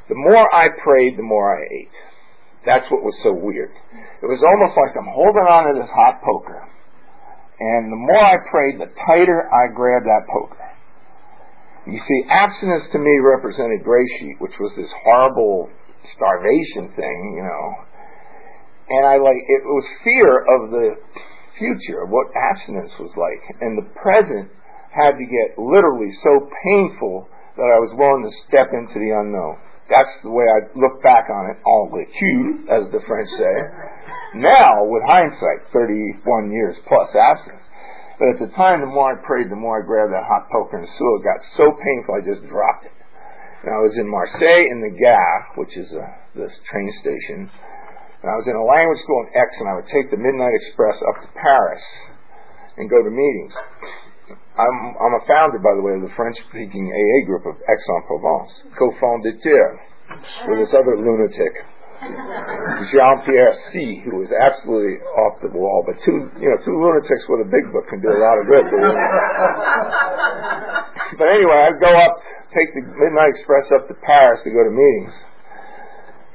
the 0.09 0.14
more 0.14 0.47
I 0.55 0.69
prayed, 0.83 1.19
the 1.19 1.23
more 1.23 1.55
I 1.55 1.62
ate. 1.62 1.97
That's 2.66 2.90
what 2.90 3.03
was 3.03 3.14
so 3.23 3.33
weird. 3.33 3.73
It 3.73 4.27
was 4.27 4.43
almost 4.43 4.77
like 4.77 4.93
I'm 4.99 5.09
holding 5.09 5.49
on 5.49 5.73
to 5.73 5.81
this 5.81 5.90
hot 5.95 6.21
poker. 6.21 6.69
And 7.61 7.93
the 7.93 7.97
more 7.97 8.21
I 8.21 8.37
prayed, 8.51 8.81
the 8.81 8.93
tighter 9.07 9.49
I 9.49 9.73
grabbed 9.73 10.07
that 10.07 10.25
poker. 10.29 10.71
You 11.87 11.99
see, 11.99 12.21
abstinence 12.29 12.85
to 12.93 12.99
me 12.99 13.19
represented 13.25 13.85
gray 13.85 14.05
sheet, 14.19 14.37
which 14.38 14.57
was 14.61 14.73
this 14.77 14.90
horrible 15.05 15.71
starvation 16.16 16.93
thing, 16.97 17.19
you 17.37 17.45
know. 17.45 17.66
And 18.90 19.07
I 19.07 19.16
like 19.16 19.40
it 19.47 19.64
was 19.64 19.85
fear 20.05 20.31
of 20.45 20.61
the 20.71 20.87
future, 21.59 22.03
of 22.03 22.11
what 22.11 22.31
abstinence 22.37 22.93
was 22.99 23.13
like, 23.17 23.43
and 23.61 23.79
the 23.79 23.89
present 23.99 24.51
had 24.91 25.15
to 25.15 25.27
get 25.27 25.59
literally 25.59 26.11
so 26.23 26.51
painful 26.67 27.31
that 27.57 27.71
I 27.71 27.79
was 27.79 27.95
willing 27.95 28.27
to 28.27 28.35
step 28.47 28.75
into 28.75 28.99
the 28.99 29.15
unknown. 29.15 29.59
That's 29.91 30.15
the 30.23 30.31
way 30.31 30.47
I 30.47 30.71
look 30.79 31.03
back 31.03 31.27
on 31.31 31.51
it, 31.51 31.59
en 31.59 31.85
recul, 31.91 32.43
as 32.71 32.85
the 32.95 33.03
French 33.07 33.31
say. 33.35 33.57
Now, 34.39 34.87
with 34.87 35.03
hindsight, 35.03 35.67
31 35.75 36.55
years 36.55 36.79
plus 36.87 37.11
abstinence. 37.11 37.67
But 38.21 38.37
at 38.37 38.39
the 38.39 38.55
time, 38.55 38.85
the 38.85 38.93
more 38.93 39.17
I 39.17 39.27
prayed, 39.27 39.51
the 39.51 39.59
more 39.59 39.83
I 39.83 39.87
grabbed 39.87 40.13
that 40.13 40.29
hot 40.29 40.47
poker 40.53 40.79
and 40.79 40.87
sewer. 40.95 41.19
It 41.19 41.27
got 41.27 41.43
so 41.57 41.67
painful, 41.75 42.15
I 42.15 42.23
just 42.23 42.47
dropped 42.47 42.87
it. 42.87 42.95
And 43.65 43.75
I 43.75 43.81
was 43.83 43.97
in 43.99 44.07
Marseille 44.07 44.71
in 44.71 44.79
the 44.81 44.95
Gare, 44.95 45.41
which 45.57 45.75
is 45.77 45.91
a, 45.93 46.07
the 46.39 46.49
train 46.71 46.91
station. 47.01 47.51
And 48.20 48.28
I 48.28 48.37
was 48.37 48.44
in 48.44 48.52
a 48.52 48.66
language 48.68 49.00
school 49.00 49.24
in 49.24 49.33
Aix, 49.33 49.48
and 49.64 49.68
I 49.68 49.74
would 49.80 49.88
take 49.88 50.12
the 50.12 50.20
Midnight 50.20 50.52
Express 50.52 51.00
up 51.09 51.24
to 51.24 51.28
Paris 51.33 51.85
and 52.76 52.85
go 52.92 53.00
to 53.00 53.09
meetings. 53.09 53.56
I'm, 54.61 54.76
I'm 55.00 55.16
a 55.16 55.24
founder, 55.24 55.56
by 55.56 55.72
the 55.72 55.80
way, 55.80 55.96
of 55.96 56.04
the 56.04 56.12
French-speaking 56.12 56.85
AA 56.92 57.18
group 57.24 57.48
of 57.48 57.56
Aix-en-Provence, 57.64 58.76
co-fondateur 58.76 59.80
with 60.52 60.59
this 60.61 60.72
other 60.76 61.00
lunatic, 61.00 61.54
Jean-Pierre 62.92 63.56
C., 63.72 64.04
who 64.04 64.20
was 64.20 64.28
absolutely 64.37 65.00
off 65.24 65.40
the 65.40 65.48
wall. 65.56 65.80
But 65.88 65.96
two, 66.04 66.28
you 66.37 66.48
know, 66.52 66.59
two 66.61 66.76
lunatics 66.76 67.24
with 67.24 67.48
a 67.48 67.50
big 67.50 67.72
book 67.72 67.88
can 67.88 68.04
do 68.04 68.12
a 68.12 68.20
lot 68.20 68.37
of 68.37 68.44
good. 68.44 68.66
but 71.16 71.28
anyway, 71.40 71.72
I'd 71.72 71.80
go 71.80 71.88
up, 71.88 72.14
take 72.52 72.68
the 72.76 72.85
Midnight 72.85 73.33
Express 73.33 73.64
up 73.80 73.88
to 73.88 73.96
Paris 74.04 74.44
to 74.44 74.50
go 74.52 74.61
to 74.61 74.72
meetings. 74.72 75.14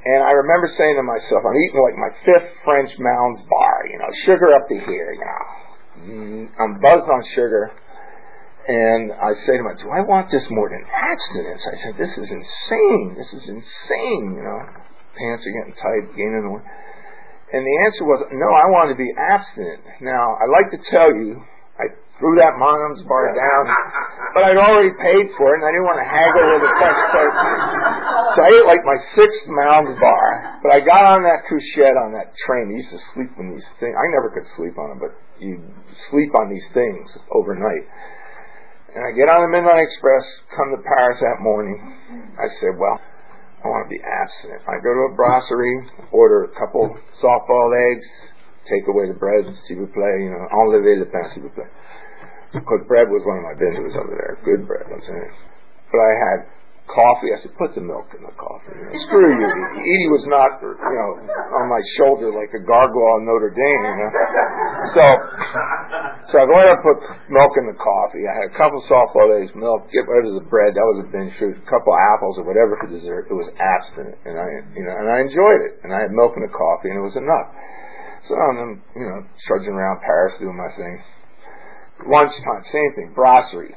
And 0.05 0.21
I 0.21 0.37
remember 0.37 0.69
saying 0.77 1.01
to 1.01 1.05
myself, 1.05 1.41
I'm 1.41 1.57
eating 1.65 1.81
like 1.81 1.97
my 1.97 2.13
fifth 2.21 2.49
French 2.61 2.93
Mounds 3.01 3.41
bar, 3.49 3.77
you 3.89 3.97
know, 3.97 4.11
sugar 4.29 4.53
up 4.53 4.69
to 4.69 4.77
here, 4.77 5.09
you 5.17 5.25
know. 5.25 5.43
Mm, 6.05 6.43
I'm 6.61 6.73
buzzed 6.77 7.09
on 7.09 7.21
sugar. 7.33 7.73
And 8.69 9.13
I 9.13 9.33
say 9.45 9.57
to 9.57 9.63
myself, 9.65 9.81
do 9.81 9.89
I 9.89 10.01
want 10.05 10.29
this 10.29 10.45
more 10.49 10.69
than 10.69 10.85
abstinence? 10.85 11.61
I 11.65 11.75
said, 11.81 11.93
this 11.97 12.13
is 12.17 12.29
insane. 12.29 13.17
This 13.17 13.29
is 13.33 13.49
insane, 13.49 14.25
you 14.37 14.45
know. 14.45 14.61
Pants 15.17 15.41
are 15.41 15.53
getting 15.57 15.73
tight, 15.73 16.05
gaining 16.13 16.53
weight. 16.53 16.65
And 17.53 17.61
the 17.65 17.75
answer 17.85 18.05
was, 18.05 18.25
no, 18.29 18.49
I 18.53 18.65
want 18.73 18.89
to 18.89 18.97
be 18.97 19.09
abstinent. 19.13 19.81
Now, 20.01 20.37
I'd 20.37 20.53
like 20.53 20.69
to 20.73 20.81
tell 20.89 21.13
you, 21.13 21.41
I 21.75 21.91
threw 22.15 22.39
that 22.39 22.55
Monums 22.55 23.03
bar 23.03 23.27
down, 23.35 23.63
but 24.31 24.47
I'd 24.47 24.55
already 24.55 24.95
paid 24.95 25.27
for 25.35 25.51
it, 25.51 25.59
and 25.59 25.67
I 25.67 25.71
didn't 25.75 25.87
want 25.87 25.99
to 25.99 26.07
haggle 26.07 26.45
with 26.55 26.63
the 26.63 26.71
fresh 26.79 27.01
price. 27.11 27.37
So 28.35 28.37
I 28.39 28.49
ate 28.55 28.67
like 28.67 28.83
my 28.87 28.99
sixth 29.11 29.43
Mounds 29.51 29.91
bar, 29.99 30.63
but 30.63 30.71
I 30.71 30.79
got 30.79 31.03
on 31.03 31.27
that 31.27 31.43
couchette 31.43 31.99
on 31.99 32.15
that 32.15 32.31
train. 32.47 32.71
I 32.71 32.79
used 32.79 32.95
to 32.95 33.01
sleep 33.11 33.35
in 33.35 33.51
these 33.51 33.67
things. 33.83 33.91
I 33.91 34.07
never 34.15 34.31
could 34.31 34.47
sleep 34.55 34.79
on 34.79 34.95
them, 34.95 34.99
but 35.03 35.19
you 35.43 35.59
sleep 36.11 36.31
on 36.39 36.47
these 36.47 36.63
things 36.71 37.11
overnight. 37.35 37.83
And 38.95 39.03
I 39.03 39.11
get 39.11 39.27
on 39.27 39.43
the 39.43 39.51
Midnight 39.51 39.83
Express, 39.83 40.23
come 40.55 40.71
to 40.71 40.79
Paris 40.79 41.19
that 41.19 41.43
morning. 41.43 41.75
I 42.39 42.47
said, 42.63 42.79
well, 42.79 42.95
I 43.59 43.67
want 43.67 43.83
to 43.83 43.91
be 43.91 43.99
abstinent. 43.99 44.63
I 44.63 44.79
go 44.79 44.95
to 44.95 45.11
a 45.11 45.13
brasserie, 45.19 45.91
order 46.15 46.47
a 46.47 46.51
couple 46.55 46.95
soft-boiled 47.19 47.75
eggs, 47.75 48.07
take 48.69 48.85
away 48.89 49.07
the 49.07 49.17
bread, 49.17 49.45
s'il 49.67 49.77
vous 49.77 49.91
plaît, 49.91 50.21
you 50.21 50.31
know, 50.31 50.43
enlever 50.51 50.97
le 50.97 51.05
pain, 51.05 51.25
s'il 51.33 51.43
vous 51.43 51.53
plaît. 51.53 51.69
Because 52.53 52.87
bread 52.87 53.09
was 53.09 53.21
one 53.25 53.37
of 53.37 53.45
my 53.45 53.55
binges 53.59 53.95
over 53.99 54.15
there. 54.15 54.37
Good 54.45 54.67
bread, 54.67 54.87
I'm 54.87 55.01
saying. 55.03 55.33
But 55.91 55.99
I 55.99 56.11
had 56.15 56.39
coffee. 56.87 57.33
I 57.33 57.41
said, 57.41 57.53
put 57.57 57.73
the 57.73 57.81
milk 57.81 58.13
in 58.13 58.21
the 58.21 58.33
coffee. 58.37 58.73
You 58.77 58.85
know, 58.85 59.03
Screw 59.09 59.29
you. 59.33 59.49
Edie 59.81 60.11
was 60.13 60.25
not, 60.29 60.61
you 60.61 60.77
know, 60.77 61.09
on 61.57 61.65
my 61.67 61.81
shoulder 61.97 62.29
like 62.29 62.53
a 62.53 62.61
gargoyle 62.61 63.21
in 63.21 63.25
Notre 63.25 63.51
Dame, 63.51 63.83
you 63.83 63.95
know. 63.99 64.11
So, 64.93 65.03
so 66.31 66.33
I 66.39 66.45
ahead 66.45 66.77
and 66.77 66.83
put 66.85 66.97
milk 67.33 67.53
in 67.57 67.65
the 67.67 67.77
coffee. 67.77 68.23
I 68.29 68.33
had 68.37 68.45
a 68.53 68.55
couple 68.55 68.77
soft-boiled 68.85 69.33
eggs, 69.41 69.51
milk, 69.57 69.89
get 69.89 70.05
rid 70.05 70.29
of 70.29 70.37
the 70.37 70.45
bread. 70.47 70.77
That 70.77 70.85
was 70.85 71.05
a 71.05 71.07
binge 71.09 71.33
food. 71.41 71.57
A 71.57 71.67
couple 71.67 71.91
apples 72.15 72.37
or 72.37 72.45
whatever 72.45 72.77
for 72.77 72.87
dessert. 72.87 73.27
It 73.29 73.37
was 73.37 73.49
abstinent. 73.57 74.17
And 74.23 74.37
I, 74.37 74.47
you 74.77 74.85
know, 74.85 74.95
and 74.95 75.07
I 75.09 75.25
enjoyed 75.25 75.61
it. 75.65 75.81
And 75.83 75.89
I 75.89 76.05
had 76.05 76.13
milk 76.13 76.37
in 76.37 76.45
the 76.45 76.53
coffee 76.53 76.93
and 76.93 77.01
it 77.01 77.05
was 77.05 77.17
enough. 77.17 77.49
So 78.27 78.33
I'm, 78.33 78.81
you 78.95 79.05
know, 79.05 79.21
trudging 79.47 79.73
around 79.73 80.01
Paris 80.01 80.33
doing 80.39 80.57
my 80.57 80.69
thing. 80.75 80.97
Lunchtime, 82.09 82.63
same 82.71 82.91
thing. 82.95 83.13
Brasserie. 83.13 83.75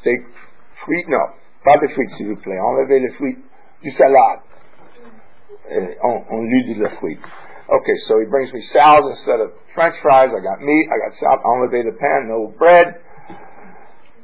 Steak, 0.00 0.20
frites, 0.84 1.08
no. 1.08 1.32
Pas 1.64 1.80
de 1.80 1.88
frites, 1.94 2.12
s'il 2.16 2.28
vous 2.28 2.40
plaît. 2.42 2.60
Enlevez 2.60 3.00
les 3.00 3.16
frites. 3.16 3.42
Du 3.82 3.90
salade. 3.92 4.40
Uh, 5.66 6.06
on, 6.06 6.24
on 6.30 6.44
lieu 6.44 6.74
de 6.74 6.82
la 6.82 6.90
frite. 7.00 7.18
Okay, 7.18 7.96
so 8.06 8.20
he 8.20 8.26
brings 8.26 8.52
me 8.52 8.62
salad 8.72 9.04
instead 9.10 9.40
of 9.40 9.50
French 9.74 9.96
fries. 10.02 10.30
I 10.30 10.40
got 10.40 10.60
meat. 10.60 10.86
I 10.92 10.96
got 11.08 11.18
salad. 11.18 11.40
Enlevez 11.44 11.84
le 11.84 11.92
pain. 11.92 12.28
No 12.28 12.52
bread. 12.58 13.00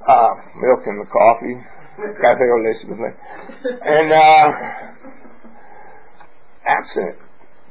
Uh, 0.06 0.34
milk 0.60 0.86
in 0.86 0.98
the 0.98 1.08
coffee. 1.10 1.56
Café 2.20 2.44
au 2.50 2.58
lait, 2.62 2.74
s'il 2.80 2.88
vous 2.88 2.96
plaît. 2.96 3.16
And, 3.82 4.12
uh, 4.12 4.48
absent 6.66 7.16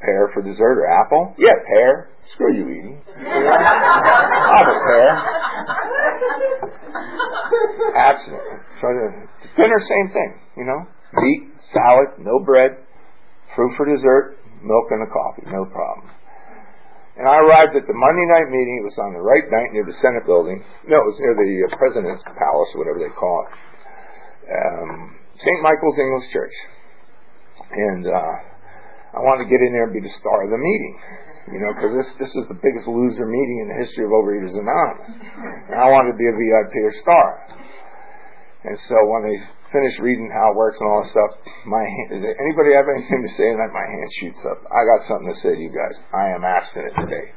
pear 0.01 0.29
for 0.33 0.41
dessert 0.41 0.81
or 0.81 0.87
apple? 0.89 1.35
Yeah, 1.37 1.55
pear. 1.67 2.09
Screw 2.33 2.53
you, 2.55 2.65
Edie. 2.65 2.97
I'll 3.21 4.57
have 4.57 4.67
a 4.67 4.79
pear. 4.85 5.09
Abstinent. 7.95 8.43
So 8.79 8.87
the 8.87 9.07
dinner, 9.57 9.79
same 9.89 10.07
thing, 10.13 10.31
you 10.57 10.65
know. 10.65 10.85
Meat, 11.13 11.51
salad, 11.73 12.19
no 12.19 12.39
bread, 12.45 12.77
fruit 13.55 13.73
for 13.75 13.85
dessert, 13.85 14.37
milk 14.63 14.87
and 14.91 15.03
a 15.03 15.09
coffee, 15.11 15.43
no 15.51 15.65
problem. 15.65 16.07
And 17.17 17.27
I 17.27 17.37
arrived 17.43 17.75
at 17.75 17.83
the 17.85 17.93
Monday 17.93 18.27
night 18.31 18.47
meeting. 18.47 18.81
It 18.81 18.87
was 18.87 18.97
on 19.03 19.11
the 19.13 19.19
right 19.19 19.43
night 19.51 19.75
near 19.75 19.83
the 19.83 19.93
Senate 19.99 20.23
building. 20.25 20.63
No, 20.87 20.95
it 20.95 21.07
was 21.11 21.19
near 21.19 21.35
the 21.35 21.51
uh, 21.67 21.75
President's 21.75 22.23
Palace, 22.23 22.71
whatever 22.79 23.03
they 23.03 23.11
call 23.11 23.45
it. 23.45 23.51
Um, 24.47 25.19
St. 25.35 25.59
Michael's 25.61 25.99
English 25.99 26.27
Church. 26.31 26.55
And 27.71 28.07
uh, 28.07 28.33
I 29.11 29.19
wanted 29.19 29.45
to 29.45 29.49
get 29.51 29.59
in 29.59 29.75
there 29.75 29.91
and 29.91 29.95
be 29.95 30.03
the 30.03 30.15
star 30.19 30.47
of 30.47 30.51
the 30.51 30.61
meeting. 30.61 30.95
You 31.51 31.59
know, 31.59 31.73
because 31.73 31.91
this 31.97 32.09
this 32.21 32.33
is 32.37 32.45
the 32.47 32.59
biggest 32.61 32.85
loser 32.85 33.25
meeting 33.25 33.57
in 33.65 33.67
the 33.73 33.77
history 33.81 34.05
of 34.05 34.13
Overeaters 34.13 34.55
Anonymous. 34.55 35.11
And 35.73 35.77
I 35.77 35.89
wanted 35.89 36.13
to 36.13 36.17
be 36.21 36.29
a 36.29 36.35
VIP 36.37 36.73
or 36.85 36.93
star. 37.01 37.27
And 38.61 38.77
so 38.85 38.95
when 39.09 39.25
they 39.25 39.37
finish 39.73 39.97
reading 39.99 40.29
how 40.29 40.53
it 40.53 40.55
works 40.55 40.77
and 40.77 40.85
all 40.85 41.01
that 41.01 41.09
stuff, 41.09 41.31
my 41.65 41.81
hand, 41.81 42.21
anybody 42.21 42.77
have 42.77 42.85
anything 42.85 43.25
to 43.25 43.31
say? 43.33 43.49
And 43.49 43.59
my 43.73 43.87
hand 43.89 44.09
shoots 44.21 44.41
up. 44.45 44.61
I 44.69 44.85
got 44.85 44.99
something 45.09 45.33
to 45.33 45.37
say 45.41 45.57
to 45.57 45.61
you 45.61 45.73
guys. 45.73 45.97
I 46.13 46.37
am 46.37 46.45
abstinent 46.45 46.93
today. 46.93 47.33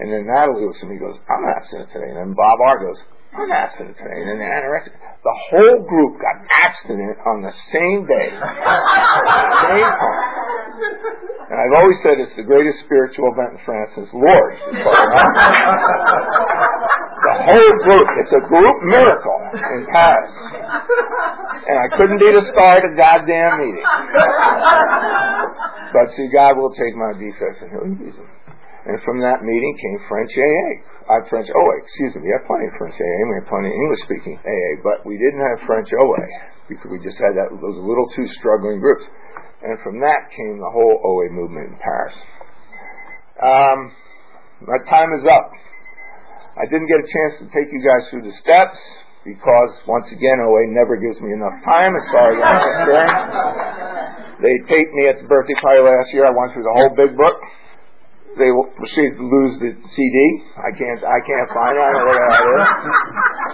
And 0.00 0.08
then 0.08 0.30
Natalie 0.30 0.64
looks 0.64 0.80
at 0.80 0.88
me 0.88 0.96
and 0.96 1.04
goes, 1.04 1.18
I'm 1.26 1.44
abstinent 1.44 1.90
today. 1.92 2.14
And 2.14 2.18
then 2.24 2.32
Bob 2.32 2.56
R 2.62 2.78
goes, 2.78 3.00
I'm 3.34 3.50
abstinent 3.50 3.98
today. 3.98 4.16
And 4.22 4.26
then 4.32 4.38
the 4.38 4.48
anorexic. 4.48 4.94
The 4.96 5.36
whole 5.50 5.82
group 5.84 6.16
got 6.22 6.40
abstinent 6.46 7.18
on 7.26 7.42
the 7.42 7.52
same 7.74 8.06
day. 8.06 8.30
same 9.66 9.90
time. 9.92 10.39
And 11.50 11.58
I've 11.58 11.74
always 11.74 11.98
said 12.06 12.22
it's 12.22 12.36
the 12.38 12.46
greatest 12.46 12.78
spiritual 12.86 13.26
event 13.34 13.58
in 13.58 13.60
France 13.66 13.90
since 13.98 14.10
Lourdes. 14.14 14.60
the 17.20 17.34
whole 17.42 17.74
group. 17.84 18.08
It's 18.22 18.32
a 18.32 18.42
group 18.46 18.76
miracle 18.86 19.40
in 19.52 19.82
Paris. 19.90 20.32
And 21.68 21.76
I 21.76 21.88
couldn't 21.96 22.22
be 22.22 22.30
the 22.32 22.46
star 22.54 22.78
of 22.78 22.86
the 22.86 22.94
goddamn 22.96 23.60
meeting. 23.60 23.84
But 25.92 26.06
see, 26.16 26.30
God 26.30 26.56
will 26.56 26.72
take 26.72 26.94
my 26.94 27.12
defects 27.18 27.60
and 27.66 27.68
He'll 27.74 27.90
use 27.98 28.16
them. 28.16 28.30
And 28.86 28.96
from 29.04 29.20
that 29.20 29.44
meeting 29.44 29.76
came 29.76 29.98
French 30.08 30.32
AA. 30.32 30.68
Uh, 31.04 31.20
French 31.28 31.50
OA, 31.52 31.74
excuse 31.84 32.16
me. 32.16 32.30
We 32.30 32.32
have 32.32 32.46
plenty 32.48 32.70
of 32.70 32.74
French 32.80 32.96
AA. 32.96 33.20
We 33.28 33.34
have 33.42 33.48
plenty 33.50 33.68
of 33.68 33.76
English 33.76 34.02
speaking 34.08 34.36
AA, 34.40 34.80
but 34.80 35.04
we 35.04 35.20
didn't 35.20 35.42
have 35.42 35.66
French 35.66 35.90
OA 35.92 36.24
because 36.70 36.88
we 36.88 37.02
just 37.02 37.18
had 37.18 37.34
that, 37.36 37.50
those 37.50 37.76
little 37.82 38.06
two 38.14 38.24
struggling 38.38 38.78
groups. 38.78 39.04
And 39.62 39.76
from 39.84 40.00
that 40.00 40.32
came 40.32 40.56
the 40.56 40.72
whole 40.72 41.00
OA 41.04 41.28
movement 41.28 41.72
in 41.72 41.76
Paris. 41.76 42.16
Um, 43.40 43.78
my 44.64 44.80
time 44.88 45.12
is 45.16 45.24
up. 45.28 45.52
I 46.56 46.64
didn't 46.64 46.88
get 46.88 47.00
a 47.00 47.08
chance 47.08 47.32
to 47.40 47.46
take 47.52 47.72
you 47.72 47.80
guys 47.80 48.08
through 48.08 48.24
the 48.24 48.36
steps 48.40 48.76
because, 49.24 49.72
once 49.84 50.08
again, 50.12 50.40
OA 50.40 50.64
never 50.72 50.96
gives 50.96 51.20
me 51.20 51.32
enough 51.32 51.56
time 51.64 51.92
as 51.92 52.04
far 52.08 52.26
as 52.32 52.38
I'm 52.40 52.60
concerned. 52.64 53.16
They 54.40 54.56
taped 54.68 54.92
me 54.96 55.08
at 55.12 55.20
the 55.20 55.28
birthday 55.28 55.56
party 55.60 55.84
last 55.84 56.08
year. 56.16 56.24
I 56.24 56.32
went 56.32 56.56
through 56.56 56.64
the 56.64 56.76
whole 56.76 56.92
big 56.96 57.12
book 57.16 57.36
they 58.38 58.46
proceeded 58.78 59.18
to 59.18 59.26
lose 59.26 59.58
the 59.58 59.74
CD. 59.74 60.16
I 60.54 60.70
can't, 60.70 61.02
I 61.02 61.18
can't 61.26 61.48
find 61.50 61.74
it. 61.74 61.82
I 61.82 61.90
don't 61.90 61.98
know 61.98 62.14
where 62.14 62.22
that 62.30 62.38
is. 62.38 62.62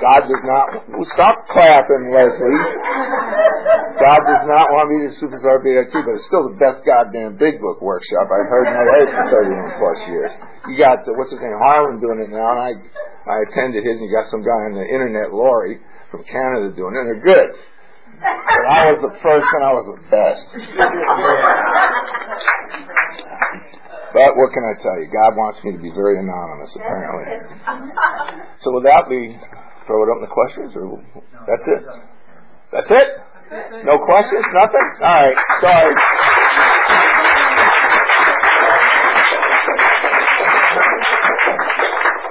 God 0.04 0.20
does 0.28 0.44
not, 0.44 0.66
stop 1.16 1.36
clapping, 1.48 2.12
Leslie. 2.12 2.60
God 3.96 4.20
does 4.28 4.44
not 4.44 4.68
want 4.68 4.92
me 4.92 5.08
to 5.08 5.16
superstar 5.16 5.64
BIT, 5.64 5.88
but 5.96 6.12
it's 6.12 6.28
still 6.28 6.52
the 6.52 6.60
best 6.60 6.84
goddamn 6.84 7.40
big 7.40 7.56
book 7.56 7.80
workshop 7.80 8.28
I've 8.28 8.50
heard 8.52 8.68
in 8.68 8.74
my 8.76 8.84
life 8.84 9.08
for 9.08 9.24
31 9.48 9.80
plus 9.80 10.00
years. 10.12 10.32
You 10.68 10.76
got, 10.76 11.00
uh, 11.08 11.16
what's 11.16 11.32
his 11.32 11.40
name, 11.40 11.56
Harlan 11.56 11.96
doing 11.96 12.20
it 12.20 12.28
now, 12.28 12.52
and 12.52 12.60
I, 12.60 12.76
I 12.76 13.36
attended 13.48 13.80
his, 13.80 13.96
and 13.96 14.04
you 14.04 14.12
got 14.12 14.28
some 14.28 14.44
guy 14.44 14.60
on 14.68 14.76
the 14.76 14.84
internet, 14.84 15.32
Laurie, 15.32 15.80
from 16.12 16.20
Canada 16.28 16.76
doing 16.76 16.92
it. 16.92 17.02
They're 17.08 17.24
good. 17.24 17.48
But 18.20 18.64
I 18.68 18.92
was 18.92 19.00
the 19.00 19.12
first 19.24 19.48
and 19.48 19.62
I 19.64 19.72
was 19.72 19.86
the 19.92 20.00
best. 20.12 20.44
But 24.12 24.36
what 24.36 24.52
can 24.52 24.62
I 24.64 24.74
tell 24.82 24.96
you? 25.00 25.08
God 25.10 25.36
wants 25.36 25.58
me 25.64 25.72
to 25.72 25.78
be 25.78 25.90
very 25.90 26.18
anonymous, 26.18 26.70
apparently. 26.76 27.26
So 28.62 28.72
with 28.72 28.84
that, 28.84 29.06
we 29.08 29.38
throw 29.86 30.02
it 30.02 30.10
up 30.10 30.18
to 30.20 30.26
questions, 30.32 30.74
or 30.74 30.98
that's 31.46 31.66
it? 31.66 31.82
That's 32.72 32.90
it? 32.90 33.08
No 33.84 33.98
questions? 34.04 34.42
Nothing? 34.50 34.86
All 35.02 35.22
right. 35.22 35.36
Sorry. 35.62 35.94